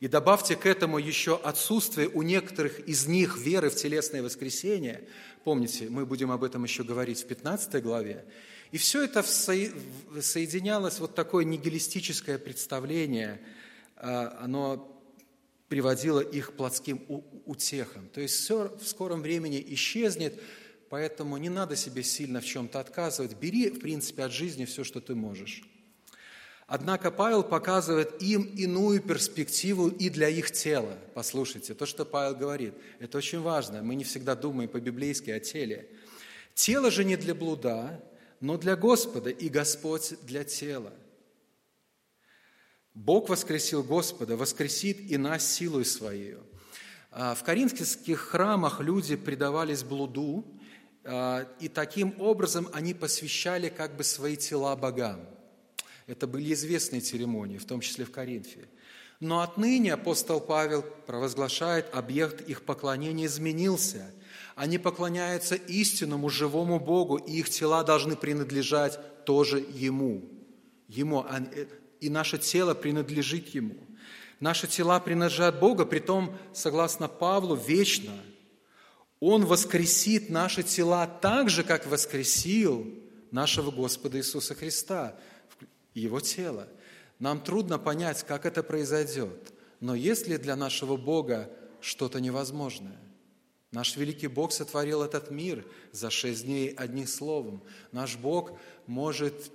[0.01, 5.08] И добавьте к этому еще отсутствие у некоторых из них веры в телесное воскресение.
[5.45, 8.25] Помните, мы будем об этом еще говорить в 15 главе.
[8.71, 13.39] И все это соединялось, вот такое нигилистическое представление,
[13.95, 14.89] а, оно
[15.69, 17.06] приводило их к плотским
[17.45, 18.10] утехам.
[18.10, 20.38] То есть все в скором времени исчезнет,
[20.93, 23.36] Поэтому не надо себе сильно в чем-то отказывать.
[23.36, 25.63] Бери, в принципе, от жизни все, что ты можешь.
[26.67, 30.99] Однако Павел показывает им иную перспективу и для их тела.
[31.15, 33.82] Послушайте, то, что Павел говорит, это очень важно.
[33.82, 35.89] Мы не всегда думаем по-библейски о теле.
[36.53, 37.99] Тело же не для блуда,
[38.39, 40.93] но для Господа, и Господь для тела.
[42.93, 46.36] Бог воскресил Господа, воскресит и нас силой Своей.
[47.10, 50.52] А в коринфских храмах люди предавались блуду,
[51.05, 55.19] и таким образом они посвящали как бы свои тела богам.
[56.07, 58.67] Это были известные церемонии, в том числе в Коринфе.
[59.19, 64.11] Но отныне апостол Павел провозглашает, объект их поклонения изменился.
[64.55, 70.23] Они поклоняются истинному живому Богу, и их тела должны принадлежать тоже Ему.
[70.87, 71.67] Ему, э,
[72.01, 73.75] и наше тело принадлежит Ему.
[74.39, 78.11] Наши тела принадлежат Богу, притом, согласно Павлу, вечно–
[79.25, 82.86] он воскресит наши тела так же, как воскресил
[83.31, 85.15] нашего Господа Иисуса Христа,
[85.93, 86.67] Его тело.
[87.19, 92.99] Нам трудно понять, как это произойдет, но есть ли для нашего Бога что-то невозможное?
[93.71, 97.63] Наш великий Бог сотворил этот мир за шесть дней одним словом.
[97.93, 98.51] Наш Бог
[98.88, 99.51] может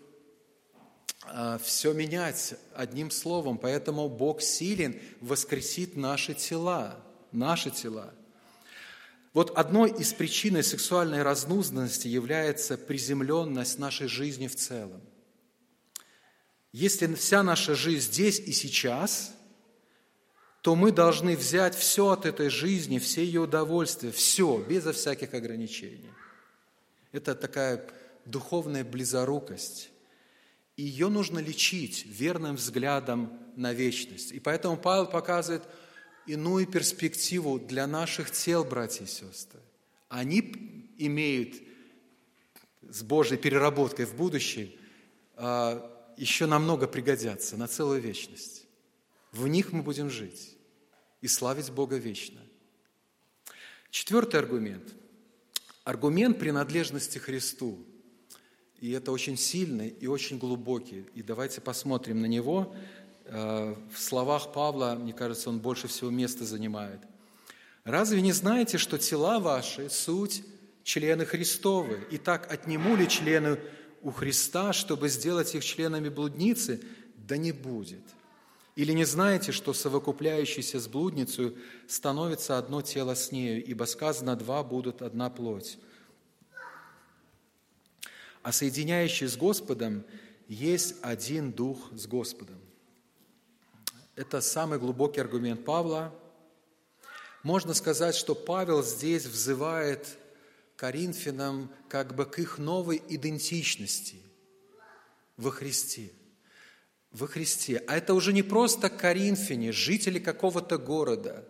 [1.24, 8.14] а, все менять одним словом, поэтому Бог силен воскресит наши тела, наши тела.
[9.38, 15.00] Вот одной из причин сексуальной разнузданности является приземленность нашей жизни в целом.
[16.72, 19.32] Если вся наша жизнь здесь и сейчас,
[20.60, 26.10] то мы должны взять все от этой жизни, все ее удовольствия, все, безо всяких ограничений.
[27.12, 27.88] Это такая
[28.24, 29.90] духовная близорукость.
[30.74, 34.32] И ее нужно лечить верным взглядом на вечность.
[34.32, 35.62] И поэтому Павел показывает–
[36.28, 39.60] иную перспективу для наших тел, братья и сестры.
[40.08, 41.54] Они имеют
[42.88, 44.70] с Божьей переработкой в будущем
[45.36, 48.66] а, еще намного пригодятся на целую вечность.
[49.32, 50.56] В них мы будем жить
[51.20, 52.40] и славить Бога вечно.
[53.90, 54.94] Четвертый аргумент.
[55.84, 57.86] Аргумент принадлежности Христу.
[58.80, 61.06] И это очень сильный и очень глубокий.
[61.14, 62.74] И давайте посмотрим на него
[63.30, 67.00] в словах Павла, мне кажется, он больше всего места занимает.
[67.84, 70.42] «Разве не знаете, что тела ваши– суть
[70.82, 72.06] члены Христовы?
[72.10, 73.58] И так отниму ли члены
[74.02, 76.80] у Христа, чтобы сделать их членами блудницы?
[77.16, 78.02] Да не будет.
[78.74, 81.56] Или не знаете, что совокупляющийся с блудницей
[81.88, 85.78] становится одно тело с нею, ибо сказано, два будут одна плоть.
[88.42, 90.04] А соединяющий с Господом
[90.46, 92.57] есть один дух с Господом.
[94.18, 96.12] Это самый глубокий аргумент Павла.
[97.44, 100.18] Можно сказать, что Павел здесь взывает
[100.74, 104.16] Коринфянам как бы к их новой идентичности
[105.36, 106.10] во Христе–
[107.12, 107.82] во Христе.
[107.86, 111.46] А это уже не просто коринфяне, жители какого-то города.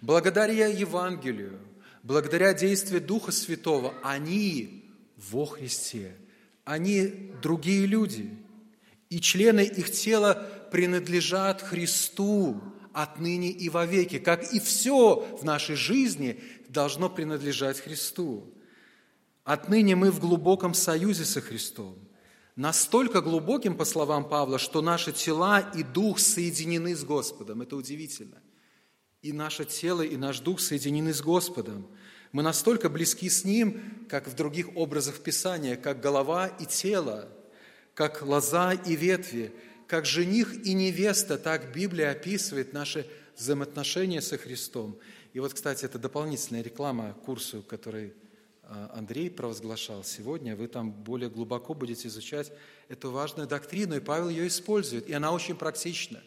[0.00, 1.58] Благодаря Евангелию,
[2.04, 6.14] благодаря действию Духа Святого, они во Христе.
[6.64, 8.38] Они другие люди.
[9.10, 10.34] И члены их тела
[10.70, 12.60] принадлежат Христу
[12.92, 18.52] отныне и вовеки, как и все в нашей жизни должно принадлежать Христу.
[19.44, 22.08] Отныне мы в глубоком союзе со Христом
[22.58, 27.62] настолько глубоким, по словам Павла, что наши тела и дух соединены с Господом.
[27.62, 28.42] Это удивительно.
[29.22, 31.86] И наше тело, и наш дух соединены с Господом.
[32.32, 37.28] Мы настолько близки с Ним, как в других образах Писания, как голова и тело,
[37.98, 39.52] как лоза и ветви,
[39.88, 43.04] как жених и невеста, так Библия описывает наши
[43.36, 44.96] взаимоотношения со Христом.
[45.32, 48.14] И вот, кстати, это дополнительная реклама курсу, который
[48.62, 52.52] а, Андрей провозглашал сегодня, вы там более глубоко будете изучать
[52.86, 56.22] эту важную доктрину, и Павел ее использует, и она очень практична.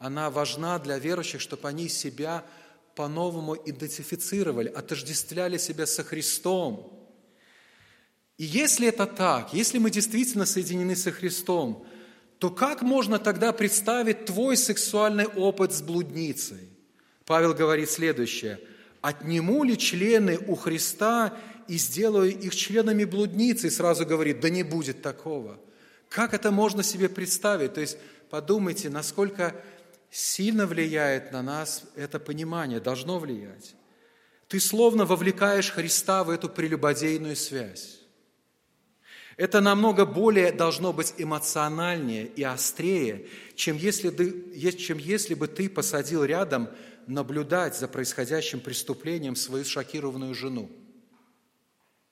[0.00, 2.44] Она важна для верующих, чтобы они себя
[2.96, 7.03] по-новому идентифицировали, отождествляли себя со Христом.
[8.36, 11.86] И если это так, если мы действительно соединены со Христом,
[12.38, 16.68] то как можно тогда представить твой сексуальный опыт с блудницей?
[17.26, 18.60] Павел говорит следующее.
[19.00, 21.36] «Отниму ли члены у Христа
[21.68, 25.58] и сделаю их членами блудницы, и сразу говорит, да не будет такого.
[26.08, 27.74] Как это можно себе представить?
[27.74, 27.98] То есть
[28.30, 29.54] подумайте, насколько
[30.10, 33.74] сильно влияет на нас это понимание, должно влиять.
[34.48, 38.03] Ты словно вовлекаешь Христа в эту прелюбодейную связь.
[39.36, 45.68] Это намного более должно быть эмоциональнее и острее, чем если, ты, чем если бы ты
[45.68, 46.68] посадил рядом
[47.06, 50.70] наблюдать за происходящим преступлением свою шокированную жену.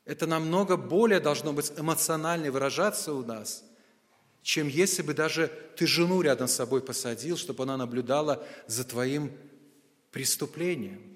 [0.04, 3.64] Это намного более должно быть эмоционально выражаться у нас,
[4.42, 9.30] чем если бы даже ты жену рядом с собой посадил, чтобы она наблюдала за твоим
[10.10, 11.11] преступлением.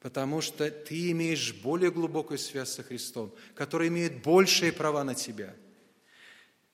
[0.00, 5.54] Потому что ты имеешь более глубокую связь со Христом, который имеет большие права на тебя.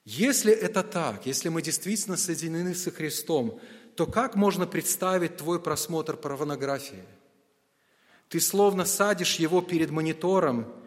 [0.04, 3.60] Если это так, если мы действительно соединены со Христом,
[3.96, 7.02] то как можно представить твой просмотр порнографии?
[8.28, 10.72] Ты словно садишь его перед монитором–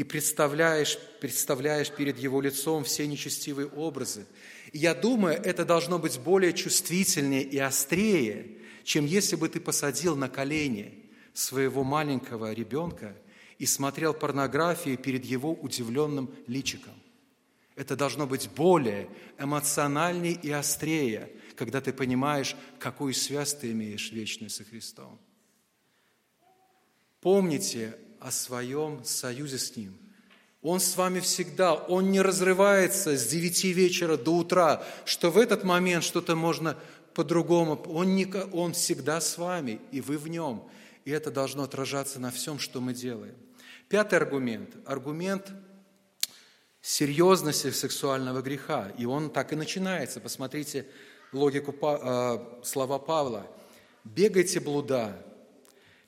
[0.00, 4.24] и представляешь, представляешь перед Его лицом все нечестивые образы.
[4.72, 10.16] И я думаю, это должно быть более чувствительнее и острее, чем если бы ты посадил
[10.16, 10.99] на колени
[11.34, 13.16] своего маленького ребенка
[13.58, 16.94] и смотрел порнографию перед его удивленным личиком.
[17.76, 24.50] Это должно быть более эмоциональнее и острее, когда ты понимаешь, какую связь ты имеешь вечную
[24.50, 25.18] со Христом.
[27.20, 29.98] Помните о своем союзе с Ним.
[30.62, 35.64] Он с вами всегда, Он не разрывается с девяти вечера до утра, что в этот
[35.64, 36.78] момент что-то можно
[37.14, 37.82] по-другому.
[37.86, 40.68] Он, не, он всегда с вами, и вы в Нем.
[41.04, 43.34] И это должно отражаться на всем, что мы делаем.
[43.88, 44.76] Пятый аргумент.
[44.84, 45.50] Аргумент
[46.80, 48.92] серьезности сексуального греха.
[48.98, 50.20] И он так и начинается.
[50.20, 50.86] Посмотрите
[51.32, 53.46] логику, а, слова Павла.
[54.04, 55.22] «Бегайте блуда,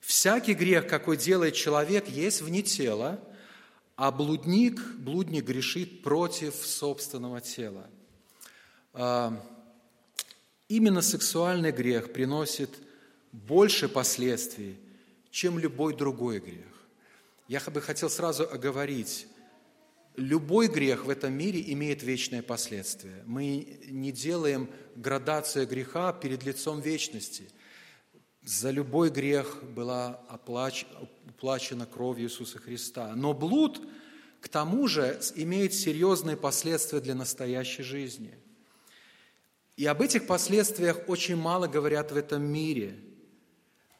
[0.02, 3.20] Всякий грех, какой делает человек, есть вне тела,
[3.94, 7.88] а блудник, блудник грешит против собственного тела.
[8.94, 9.40] А,
[10.68, 12.70] именно сексуальный грех приносит
[13.30, 14.76] больше последствий,
[15.32, 16.86] чем любой другой грех.
[17.48, 19.26] Я бы хотел сразу оговорить,
[20.14, 23.24] любой грех в этом мире имеет вечное последствие.
[23.26, 27.48] Мы не делаем градацию греха перед лицом вечности–
[28.44, 30.84] за любой грех была оплач...
[31.28, 33.12] уплачена кровью Иисуса Христа.
[33.14, 33.80] Но блуд,
[34.40, 38.34] к тому же, имеет серьезные последствия для настоящей жизни.
[39.76, 42.96] И об этих последствиях очень мало говорят в этом мире.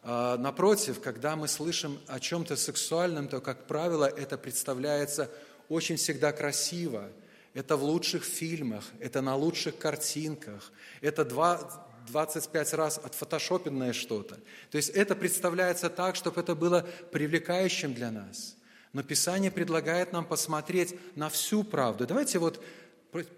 [0.03, 5.31] А, напротив, когда мы слышим о чем-то сексуальном, то, как правило, это представляется
[5.69, 7.09] очень всегда красиво.
[7.55, 10.73] Это в лучших фильмах, это на лучших картинках,
[11.03, 14.37] это два, 25 раз отфотошопенное что-то.
[14.71, 18.57] То есть это представляется так, чтобы это было привлекающим для нас.
[18.93, 22.07] Но Писание предлагает нам посмотреть на всю правду.
[22.07, 22.63] Давайте вот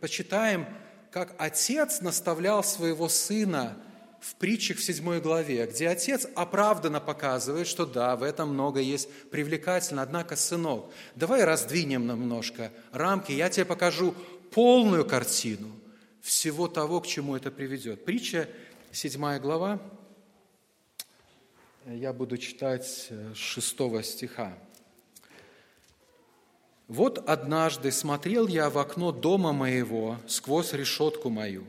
[0.01, 0.67] почитаем,
[1.11, 3.77] как отец наставлял своего сына
[4.25, 9.11] в притчах в седьмой главе, где отец оправданно показывает, что да, в этом много есть
[9.31, 14.15] привлекательно, однако, сынок, давай раздвинем немножко рамки, я тебе покажу
[14.51, 15.71] полную картину
[16.23, 18.07] всего того, к чему это приведет.
[18.07, 18.49] Притча,
[18.93, 19.79] седьмая глава,
[21.87, 24.57] я буду читать с шестого стиха.
[26.89, 31.65] «Вот однажды смотрел я в окно дома моего сквозь решетку мою,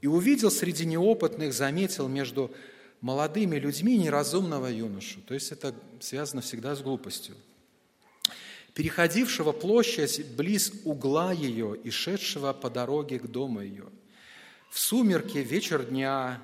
[0.00, 2.50] и увидел среди неопытных, заметил между
[3.00, 5.20] молодыми людьми неразумного юношу».
[5.22, 7.34] То есть это связано всегда с глупостью.
[8.74, 13.86] «Переходившего площадь близ угла ее и шедшего по дороге к дому ее.
[14.70, 16.40] В сумерке, вечер дня,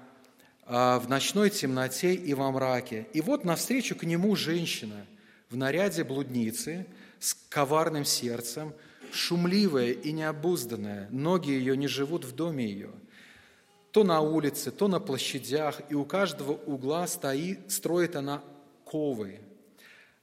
[0.69, 3.07] а, в ночной темноте и во мраке.
[3.13, 5.07] И вот навстречу к нему женщина
[5.49, 6.87] в наряде блудницы
[7.21, 8.75] с коварным сердцем,
[9.13, 12.91] шумливая и необузданная, ноги ее не живут в доме ее.
[13.97, 18.43] То на улице, то на площадях, и у каждого угла стоит, строит она
[18.85, 19.41] ковы.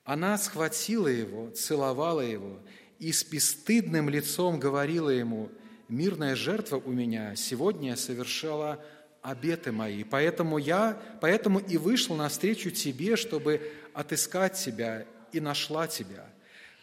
[0.03, 2.59] Она схватила его, целовала его
[2.99, 5.49] и с бесстыдным лицом говорила ему,
[5.89, 8.79] «Мирная жертва у меня сегодня я совершала
[9.23, 10.03] обеты мои.
[10.03, 16.27] Поэтому я, поэтому и вышла навстречу тебе, чтобы отыскать тебя и нашла тебя.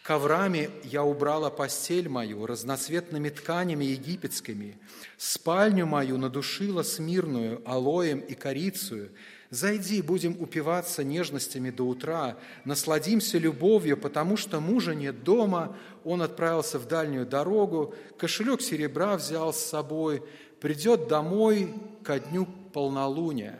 [0.03, 4.79] Коврами я убрала постель мою, разноцветными тканями египетскими,
[5.17, 9.11] спальню мою надушила смирную, алоем и корицию.
[9.51, 16.79] Зайди, будем упиваться нежностями до утра, насладимся любовью, потому что мужа нет дома, он отправился
[16.79, 20.23] в дальнюю дорогу, кошелек серебра взял с собой,
[20.59, 23.59] придет домой ко дню полнолуния.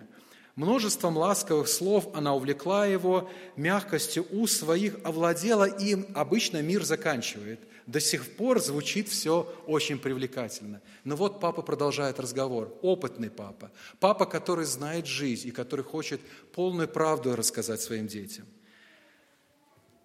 [0.62, 6.06] Множеством ласковых слов она увлекла его, мягкостью уст своих овладела им.
[6.14, 7.60] Обычно мир заканчивает.
[7.88, 10.80] До сих пор звучит все очень привлекательно.
[11.04, 12.72] Но вот папа продолжает разговор.
[12.84, 13.72] Опытный папа.
[14.00, 16.22] Папа, который знает жизнь и который хочет
[16.54, 18.46] полную правду рассказать своим детям.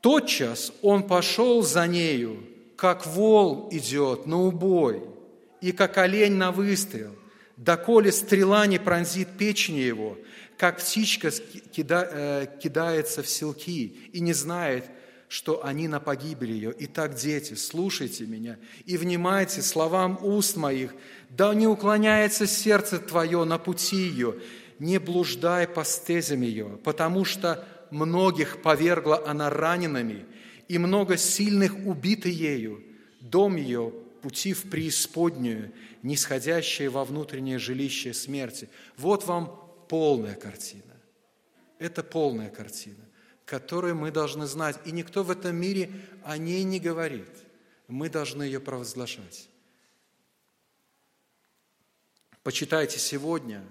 [0.00, 2.42] Тотчас он пошел за нею,
[2.76, 5.02] как вол идет на убой–
[5.60, 7.14] и как олень на выстрел,
[7.56, 10.18] доколе стрела не пронзит печень его,
[10.56, 14.84] как птичка э, кидается в селки и не знает,
[15.28, 16.74] что они на погибель ее.
[16.78, 20.94] Итак, дети, слушайте меня и внимайте словам уст моих,
[21.30, 24.36] да не уклоняется сердце твое на пути ее,
[24.78, 30.26] не блуждай по стезям ее, потому что многих повергла она ранеными,
[30.68, 32.82] и много сильных убиты ею.
[33.20, 33.92] Дом ее
[34.22, 38.68] пути в преисподнюю, нисходящие во внутреннее жилище смерти.
[38.96, 40.82] Вот вам полная картина.
[41.78, 43.04] Это полная картина,
[43.44, 44.78] которую мы должны знать.
[44.84, 45.90] И никто в этом мире
[46.24, 47.28] о ней не говорит.
[47.88, 49.48] Мы должны ее провозглашать.
[52.42, 53.62] Почитайте сегодня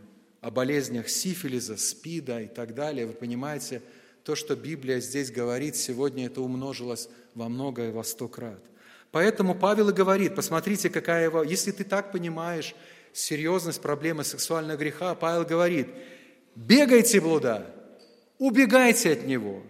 [0.42, 3.08] о болезнях сифилиза, спида и так далее.
[3.08, 3.82] Вы понимаете,
[4.24, 8.64] то, что Библия здесь говорит, сегодня это умножилось во много и во сто крат–
[9.16, 12.76] Поэтому Павел и говорит, посмотрите, какая его, если ты так понимаешь
[13.16, 15.88] серьезность проблемы сексуального греха, Павел говорит,
[16.56, 17.74] бегайте блуда,
[18.38, 19.64] убегайте от него.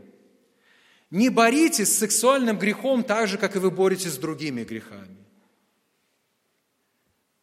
[1.12, 5.16] Не боритесь с сексуальным грехом так же, как и вы боретесь с другими грехами.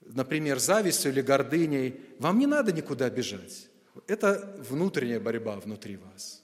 [0.01, 2.01] Например, завистью или гордыней.
[2.19, 3.69] Вам не надо никуда бежать.
[4.09, 6.43] Это внутренняя борьба внутри вас.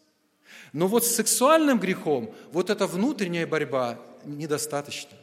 [0.73, 5.17] Но вот с сексуальным грехом вот эта внутренняя борьба недостаточно.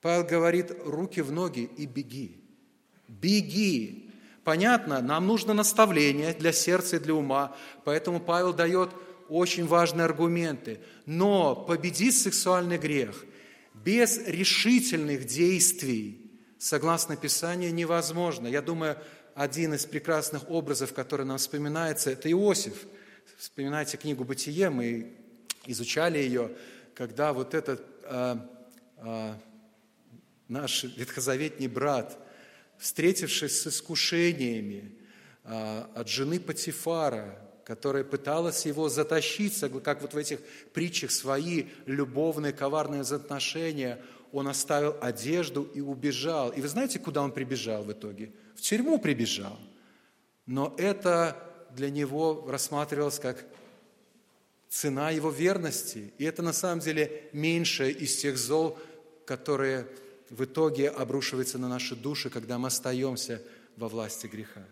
[0.00, 2.39] Павел говорит, руки в ноги и беги.
[3.10, 4.10] Беги.
[4.44, 8.90] Понятно, нам нужно наставление для сердца и для ума, поэтому Павел дает
[9.28, 10.80] очень важные аргументы.
[11.06, 13.24] Но победить сексуальный грех
[13.74, 18.46] без решительных действий, согласно Писанию, невозможно.
[18.46, 18.96] Я думаю,
[19.34, 22.86] один из прекрасных образов, который нам вспоминается, это Иосиф.
[23.38, 25.16] Вспоминайте книгу «Бытие», мы
[25.66, 26.50] изучали ее,
[26.94, 28.46] когда вот этот а,
[28.98, 29.38] а,
[30.48, 32.18] наш ветхозаветний брат,
[32.80, 34.92] встретившись с искушениями
[35.44, 40.40] а, от жены Патифара, которая пыталась его затащить, как вот в этих
[40.72, 44.02] притчах, свои любовные коварные отношения,
[44.32, 46.50] он оставил одежду и убежал.
[46.50, 48.32] И вы знаете, куда он прибежал в итоге?
[48.56, 49.58] В тюрьму прибежал.
[50.46, 51.36] Но это
[51.76, 53.44] для него рассматривалось как
[54.68, 56.12] цена его верности.
[56.18, 58.78] И это на самом деле меньшее из тех зол,
[59.26, 59.86] которые
[60.30, 63.42] в итоге обрушивается на наши души, когда мы остаемся
[63.76, 64.62] во власти греха.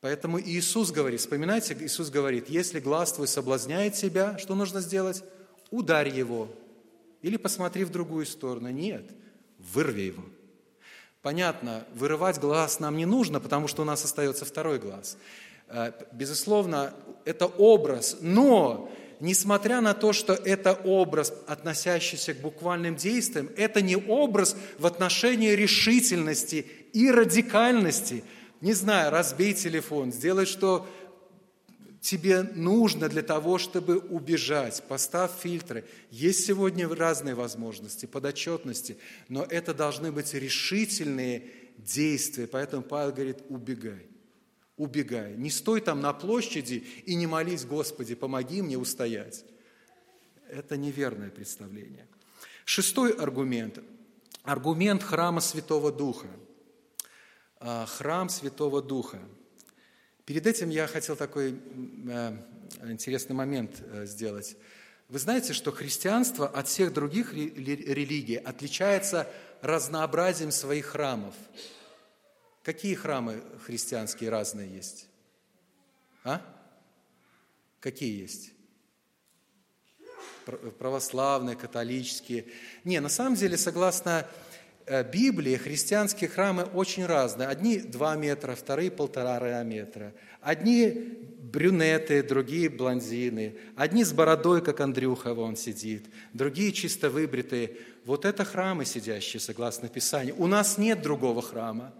[0.00, 5.24] Поэтому Иисус говорит, вспоминайте, Иисус говорит, если глаз твой соблазняет тебя, что нужно сделать?
[5.70, 6.48] Ударь его.
[7.20, 8.70] Или посмотри в другую сторону.
[8.70, 9.10] Нет,
[9.58, 10.22] вырви его.
[11.20, 15.18] Понятно, вырывать глаз нам не нужно, потому что у нас остается второй глаз.
[15.66, 23.50] Э, безусловно, это образ, но несмотря на то, что это образ, относящийся к буквальным действиям,
[23.56, 28.24] это не образ в отношении решительности и радикальности.
[28.60, 30.88] Не знаю, разбей телефон, сделай, что
[32.00, 34.82] тебе нужно для того, чтобы убежать.
[34.88, 35.84] Поставь фильтры.
[36.10, 38.98] Есть сегодня разные возможности, подотчетности,
[39.28, 41.44] но это должны быть решительные
[41.76, 42.46] действия.
[42.46, 44.07] Поэтому Павел говорит, убегай
[44.78, 45.34] убегай.
[45.36, 49.44] Не стой там на площади и не молись, Господи, помоги мне устоять.
[50.48, 52.06] Это неверное представление.
[52.64, 53.80] Шестой аргумент.
[54.44, 56.28] Аргумент храма Святого Духа.
[57.60, 59.20] А, храм Святого Духа.
[60.24, 61.58] Перед этим я хотел такой
[62.06, 62.36] э,
[62.84, 64.56] интересный момент э, сделать.
[65.08, 69.26] Вы знаете, что христианство от всех других религий отличается
[69.62, 71.34] разнообразием своих храмов.
[72.68, 75.06] Какие храмы христианские разные есть?
[76.22, 76.42] А?
[77.80, 78.52] Какие есть?
[80.78, 82.44] Православные, католические.
[82.84, 84.28] Не, на самом деле, согласно
[84.84, 87.48] э, Библии, христианские храмы очень разные.
[87.48, 90.12] Одни два метра, вторые полтора метра.
[90.42, 90.90] Одни
[91.38, 93.56] брюнеты, другие блондины.
[93.76, 96.04] Одни с бородой, как Андрюха вон сидит.
[96.34, 97.78] Другие чисто выбритые.
[98.04, 100.34] Вот это храмы сидящие, согласно Писанию.
[100.36, 101.94] У нас нет другого храма.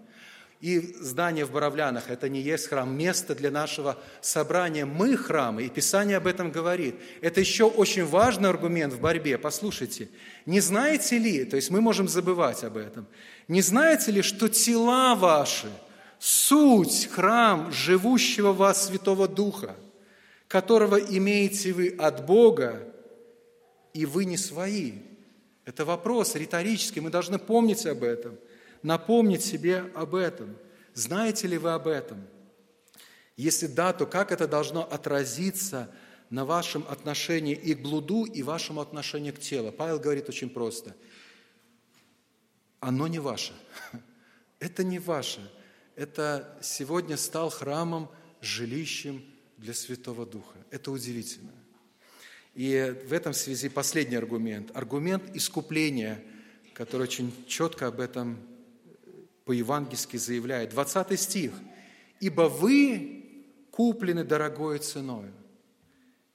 [0.59, 4.85] И здание в Боровлянах– это не есть храм, место для нашего собрания.
[4.85, 6.95] Мы храмы, и Писание об этом говорит.
[7.21, 9.37] Это еще очень важный аргумент в борьбе.
[9.37, 10.09] Послушайте,
[10.45, 13.07] не знаете ли, то есть мы можем забывать об этом,
[13.47, 15.71] не знаете ли, что тела ваши–
[16.19, 19.77] суть, храм живущего вас Святого Духа,
[20.49, 22.83] которого имеете вы от Бога,
[23.93, 24.95] и вы не свои?
[25.63, 28.35] Это вопрос риторический, мы должны помнить об этом–
[28.83, 30.57] напомнить себе об этом.
[30.93, 32.25] Знаете ли вы об этом?
[33.37, 35.89] Если да, то как это должно отразиться
[36.29, 39.71] на вашем отношении и к блуду, и вашему отношению к телу?
[39.71, 40.95] Павел говорит очень просто.
[42.79, 43.53] Оно не ваше.
[44.59, 45.49] Это не ваше.
[45.95, 48.09] Это сегодня стал храмом,
[48.41, 49.23] жилищем
[49.57, 50.57] для Святого Духа.
[50.69, 51.51] Это удивительно.
[52.55, 54.71] И в этом связи последний аргумент.
[54.73, 56.21] Аргумент искупления,
[56.73, 58.37] который очень четко об этом
[59.49, 61.53] по-евангельски заявляет, 20 стих,
[62.19, 65.31] «Ибо вы куплены дорогой ценой».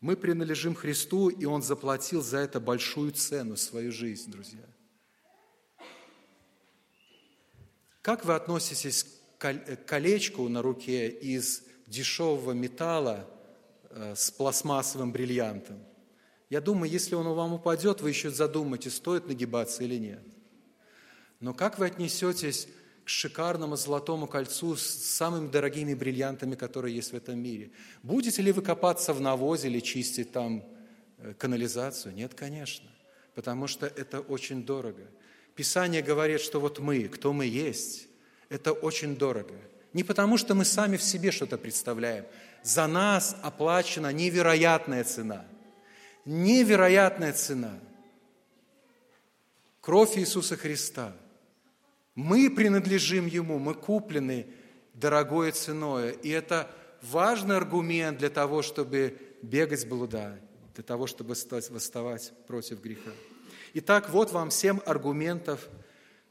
[0.01, 4.67] Мы принадлежим Христу, и Он заплатил за это большую цену, свою жизнь, друзья.
[8.03, 9.07] Как вы относитесь
[9.39, 13.31] к колечку на руке из дешевого металла
[13.91, 15.79] э, с пластмассовым бриллиантом?
[16.51, 20.25] Я думаю, если он вам упадет, вы еще задумаете, стоит нагибаться или нет.
[21.39, 22.67] Но как вы отнесетесь
[23.05, 27.71] к шикарному золотому кольцу с самыми дорогими бриллиантами, которые есть в этом мире.
[28.03, 30.65] Будете ли вы копаться в навозе или чистить там
[31.19, 32.15] э, канализацию?
[32.15, 32.89] Нет, конечно,
[33.35, 35.03] потому что это очень дорого.
[35.55, 38.09] Писание говорит, что вот мы, кто мы есть,
[38.49, 39.55] это очень дорого.
[39.93, 42.25] Не потому, что мы сами в себе что-то представляем.
[42.63, 45.45] За нас оплачена невероятная цена.
[46.25, 47.79] Невероятная цена.
[49.83, 51.15] Кровь Иисуса Христа–
[52.15, 54.47] мы принадлежим Ему, мы куплены
[54.95, 56.13] дорогой ценой.
[56.23, 56.71] И это
[57.03, 60.39] важный аргумент для того, чтобы бегать блуда,
[60.75, 63.11] для того, чтобы восставать против греха.
[63.75, 65.69] Итак, вот вам семь аргументов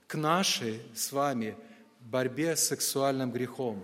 [0.07, 1.57] к нашей с вами
[1.99, 3.83] борьбе с сексуальным грехом.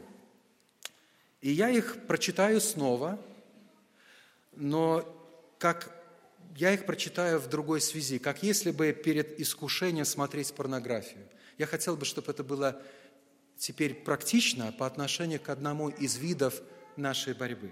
[1.41, 3.19] И я их прочитаю снова,
[4.55, 5.05] но
[5.57, 5.93] как
[6.55, 11.25] я их прочитаю в другой связи, как если бы перед искушением смотреть порнографию–
[11.59, 12.81] я хотел бы, чтобы это было
[13.57, 16.61] теперь практично по отношению к одному из видов
[16.95, 17.71] нашей борьбы.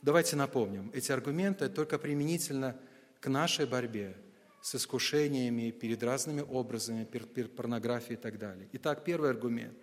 [0.00, 2.74] Давайте напомним, эти аргументы только применительно
[3.20, 4.16] к нашей борьбе
[4.62, 8.66] с искушениями перед разными образами, перед, порнографией и так далее.
[8.72, 9.76] Итак, первый аргумент.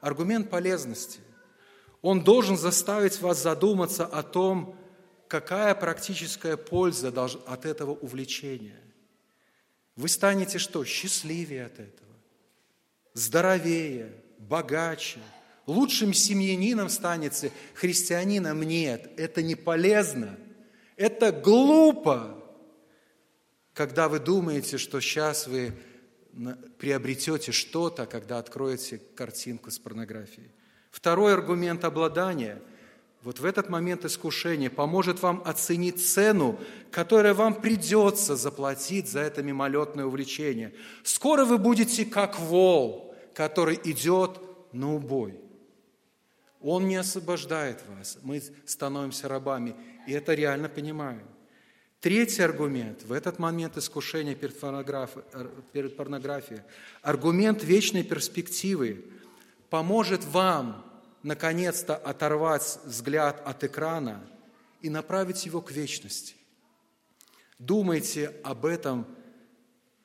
[0.00, 1.20] Аргумент полезности.
[2.00, 4.78] Он должен заставить вас задуматься о том,
[5.28, 8.80] какая практическая польза от этого увлечения.
[9.96, 10.86] Вы станете что?
[10.86, 12.09] Счастливее от этого
[13.20, 15.20] здоровее, богаче,
[15.66, 19.10] лучшим семьянином станете, христианином нет.
[19.16, 20.36] Это не полезно,
[20.96, 22.42] это глупо,
[23.74, 25.72] когда вы думаете, что сейчас вы
[26.78, 30.50] приобретете что-то, когда откроете картинку с порнографией.
[30.90, 32.60] Второй аргумент обладания–
[33.22, 36.58] вот в этот момент искушения поможет вам оценить цену,
[36.90, 40.72] которую вам придется заплатить за это мимолетное увлечение.
[41.02, 43.09] Скоро вы будете как вол,
[43.40, 44.38] который идет
[44.70, 45.40] на убой.
[46.60, 48.18] Он не освобождает вас.
[48.20, 49.74] Мы становимся рабами.
[50.06, 51.26] И это реально понимаем.
[52.00, 54.60] Третий аргумент в этот момент искушения перед,
[55.72, 56.60] перед порнографией,
[57.00, 59.06] аргумент вечной перспективы
[59.70, 60.84] поможет вам
[61.22, 64.20] наконец-то оторвать взгляд от экрана
[64.82, 66.34] и направить его к вечности.
[67.58, 69.06] Думайте об этом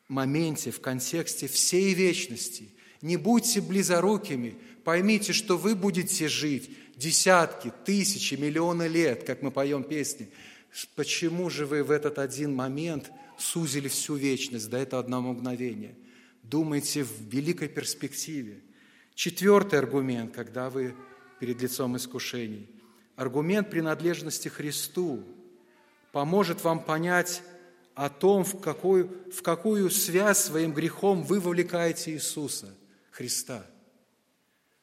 [0.07, 2.71] моменте в контексте всей вечности.
[3.05, 9.83] Не будьте близорукими, поймите, что вы будете жить десятки, тысячи, миллионы лет, как мы поем
[9.83, 10.31] песни.
[10.95, 15.93] Почему же вы в этот один момент сузили всю вечность до этого одного мгновения?
[16.41, 18.63] Думайте в великой перспективе.
[19.13, 20.95] Четвертый аргумент, когда вы
[21.39, 22.67] перед лицом искушений.
[23.17, 25.23] Аргумент принадлежности Христу
[26.11, 27.43] поможет вам понять
[27.93, 32.73] о том, в какую, в какую связь своим грехом вы вовлекаете Иисуса,
[33.15, 33.65] Христа,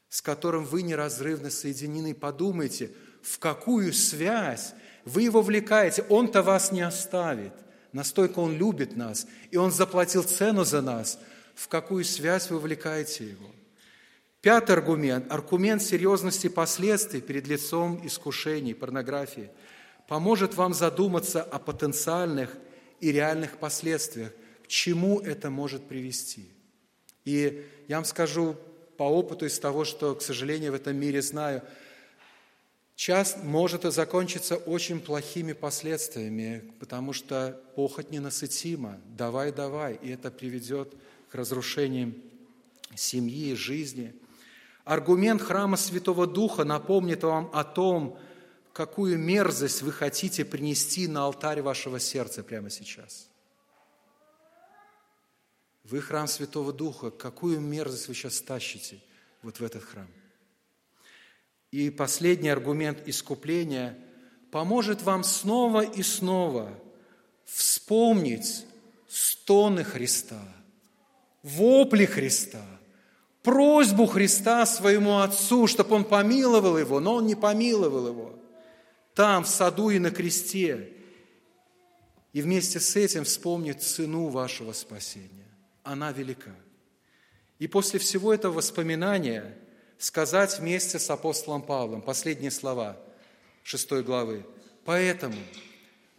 [0.08, 2.14] с которым вы неразрывно соединены.
[2.14, 2.90] Подумайте,
[3.22, 4.72] в какую связь
[5.04, 6.02] вы его вовлекаете.
[6.08, 7.52] Он-то вас не оставит.
[7.92, 11.18] Настолько Он любит нас, и Он заплатил цену за нас.
[11.54, 13.50] В какую связь вы вовлекаете Его?
[14.40, 19.50] Пятый аргумент– аргумент серьезности последствий перед лицом искушений, порнографии–
[20.08, 22.56] поможет вам задуматься о потенциальных
[23.00, 24.32] и реальных последствиях,
[24.64, 26.50] к чему это может привести.
[27.24, 28.56] И я вам скажу
[28.96, 31.62] по опыту из того, что, к сожалению, в этом мире знаю,
[32.96, 40.94] час может закончиться очень плохими последствиями, потому что похоть ненасытима, давай, давай, и это приведет
[41.30, 42.14] к разрушениям
[42.94, 44.14] семьи, жизни.
[44.84, 48.18] Аргумент храма Святого Духа напомнит вам о том,
[48.72, 53.28] какую мерзость вы хотите принести на алтарь вашего сердца прямо сейчас.
[55.84, 59.00] Вы храм Святого Духа, какую мерзость вы сейчас тащите
[59.42, 60.08] вот в этот храм.
[61.70, 63.98] И последний аргумент искупления
[64.50, 66.78] поможет вам снова и снова
[67.44, 68.66] вспомнить
[69.08, 70.42] стоны Христа,
[71.42, 72.64] вопли Христа,
[73.42, 78.38] просьбу Христа своему Отцу, чтобы Он помиловал его, но Он не помиловал его–
[79.14, 80.92] там, в саду и на кресте.
[82.32, 85.41] И вместе с этим вспомнить цену вашего спасения.
[85.82, 86.54] Она велика.
[87.58, 89.56] И после всего этого воспоминания
[89.98, 92.98] сказать вместе с апостолом Павлом последние слова
[93.62, 94.44] 6 главы.
[94.84, 95.36] «Поэтому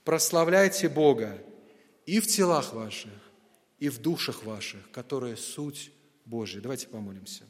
[0.05, 1.37] прославляйте Бога
[2.05, 3.11] и в телах ваших,
[3.79, 5.91] и в душах ваших, которые суть
[6.25, 6.61] Божья».
[6.61, 7.43] Давайте помолимся.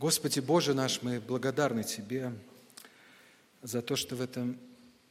[0.00, 2.32] Господи Боже наш, мы благодарны Тебе
[3.62, 4.58] за то, что в этом,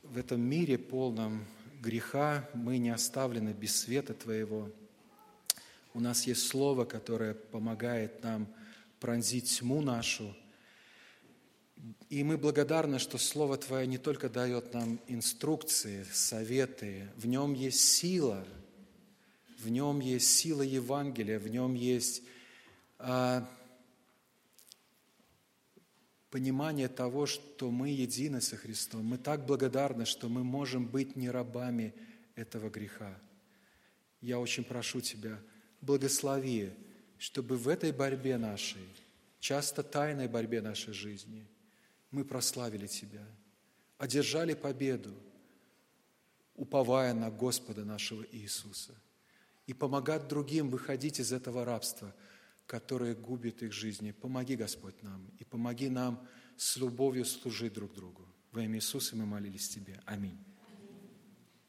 [0.03, 1.45] в этом мире полном
[1.79, 4.69] греха мы не оставлены без света Твоего.
[5.93, 8.47] У нас есть Слово, которое помогает нам
[8.99, 10.35] пронзить тьму нашу.
[12.09, 17.79] И мы благодарны, что Слово Твое не только дает нам инструкции, советы, в нем есть
[17.79, 18.45] сила,
[19.59, 22.23] в нем есть сила Евангелия, в нем есть
[22.97, 23.49] а,
[26.29, 29.05] понимание того, что мы едины со Христом.
[29.05, 31.93] Мы так благодарны, что мы можем быть не рабами
[32.35, 33.17] этого греха.
[34.21, 35.39] Я очень прошу Тебя,
[35.81, 36.71] благослови,
[37.17, 38.87] чтобы в этой борьбе нашей,
[39.39, 41.47] часто тайной борьбе нашей жизни,
[42.11, 43.25] мы прославили Тебя,
[43.97, 45.13] одержали победу,
[46.55, 48.93] уповая на Господа нашего Иисуса,
[49.65, 52.13] и помогать другим выходить из этого рабства–
[52.69, 54.11] которое губит их жизни.
[54.11, 56.23] Помоги, Господь, нам, и помоги нам
[56.55, 58.27] с любовью служить друг другу.
[58.51, 59.99] Во имя Иисуса мы молились Тебе.
[60.05, 60.37] Аминь.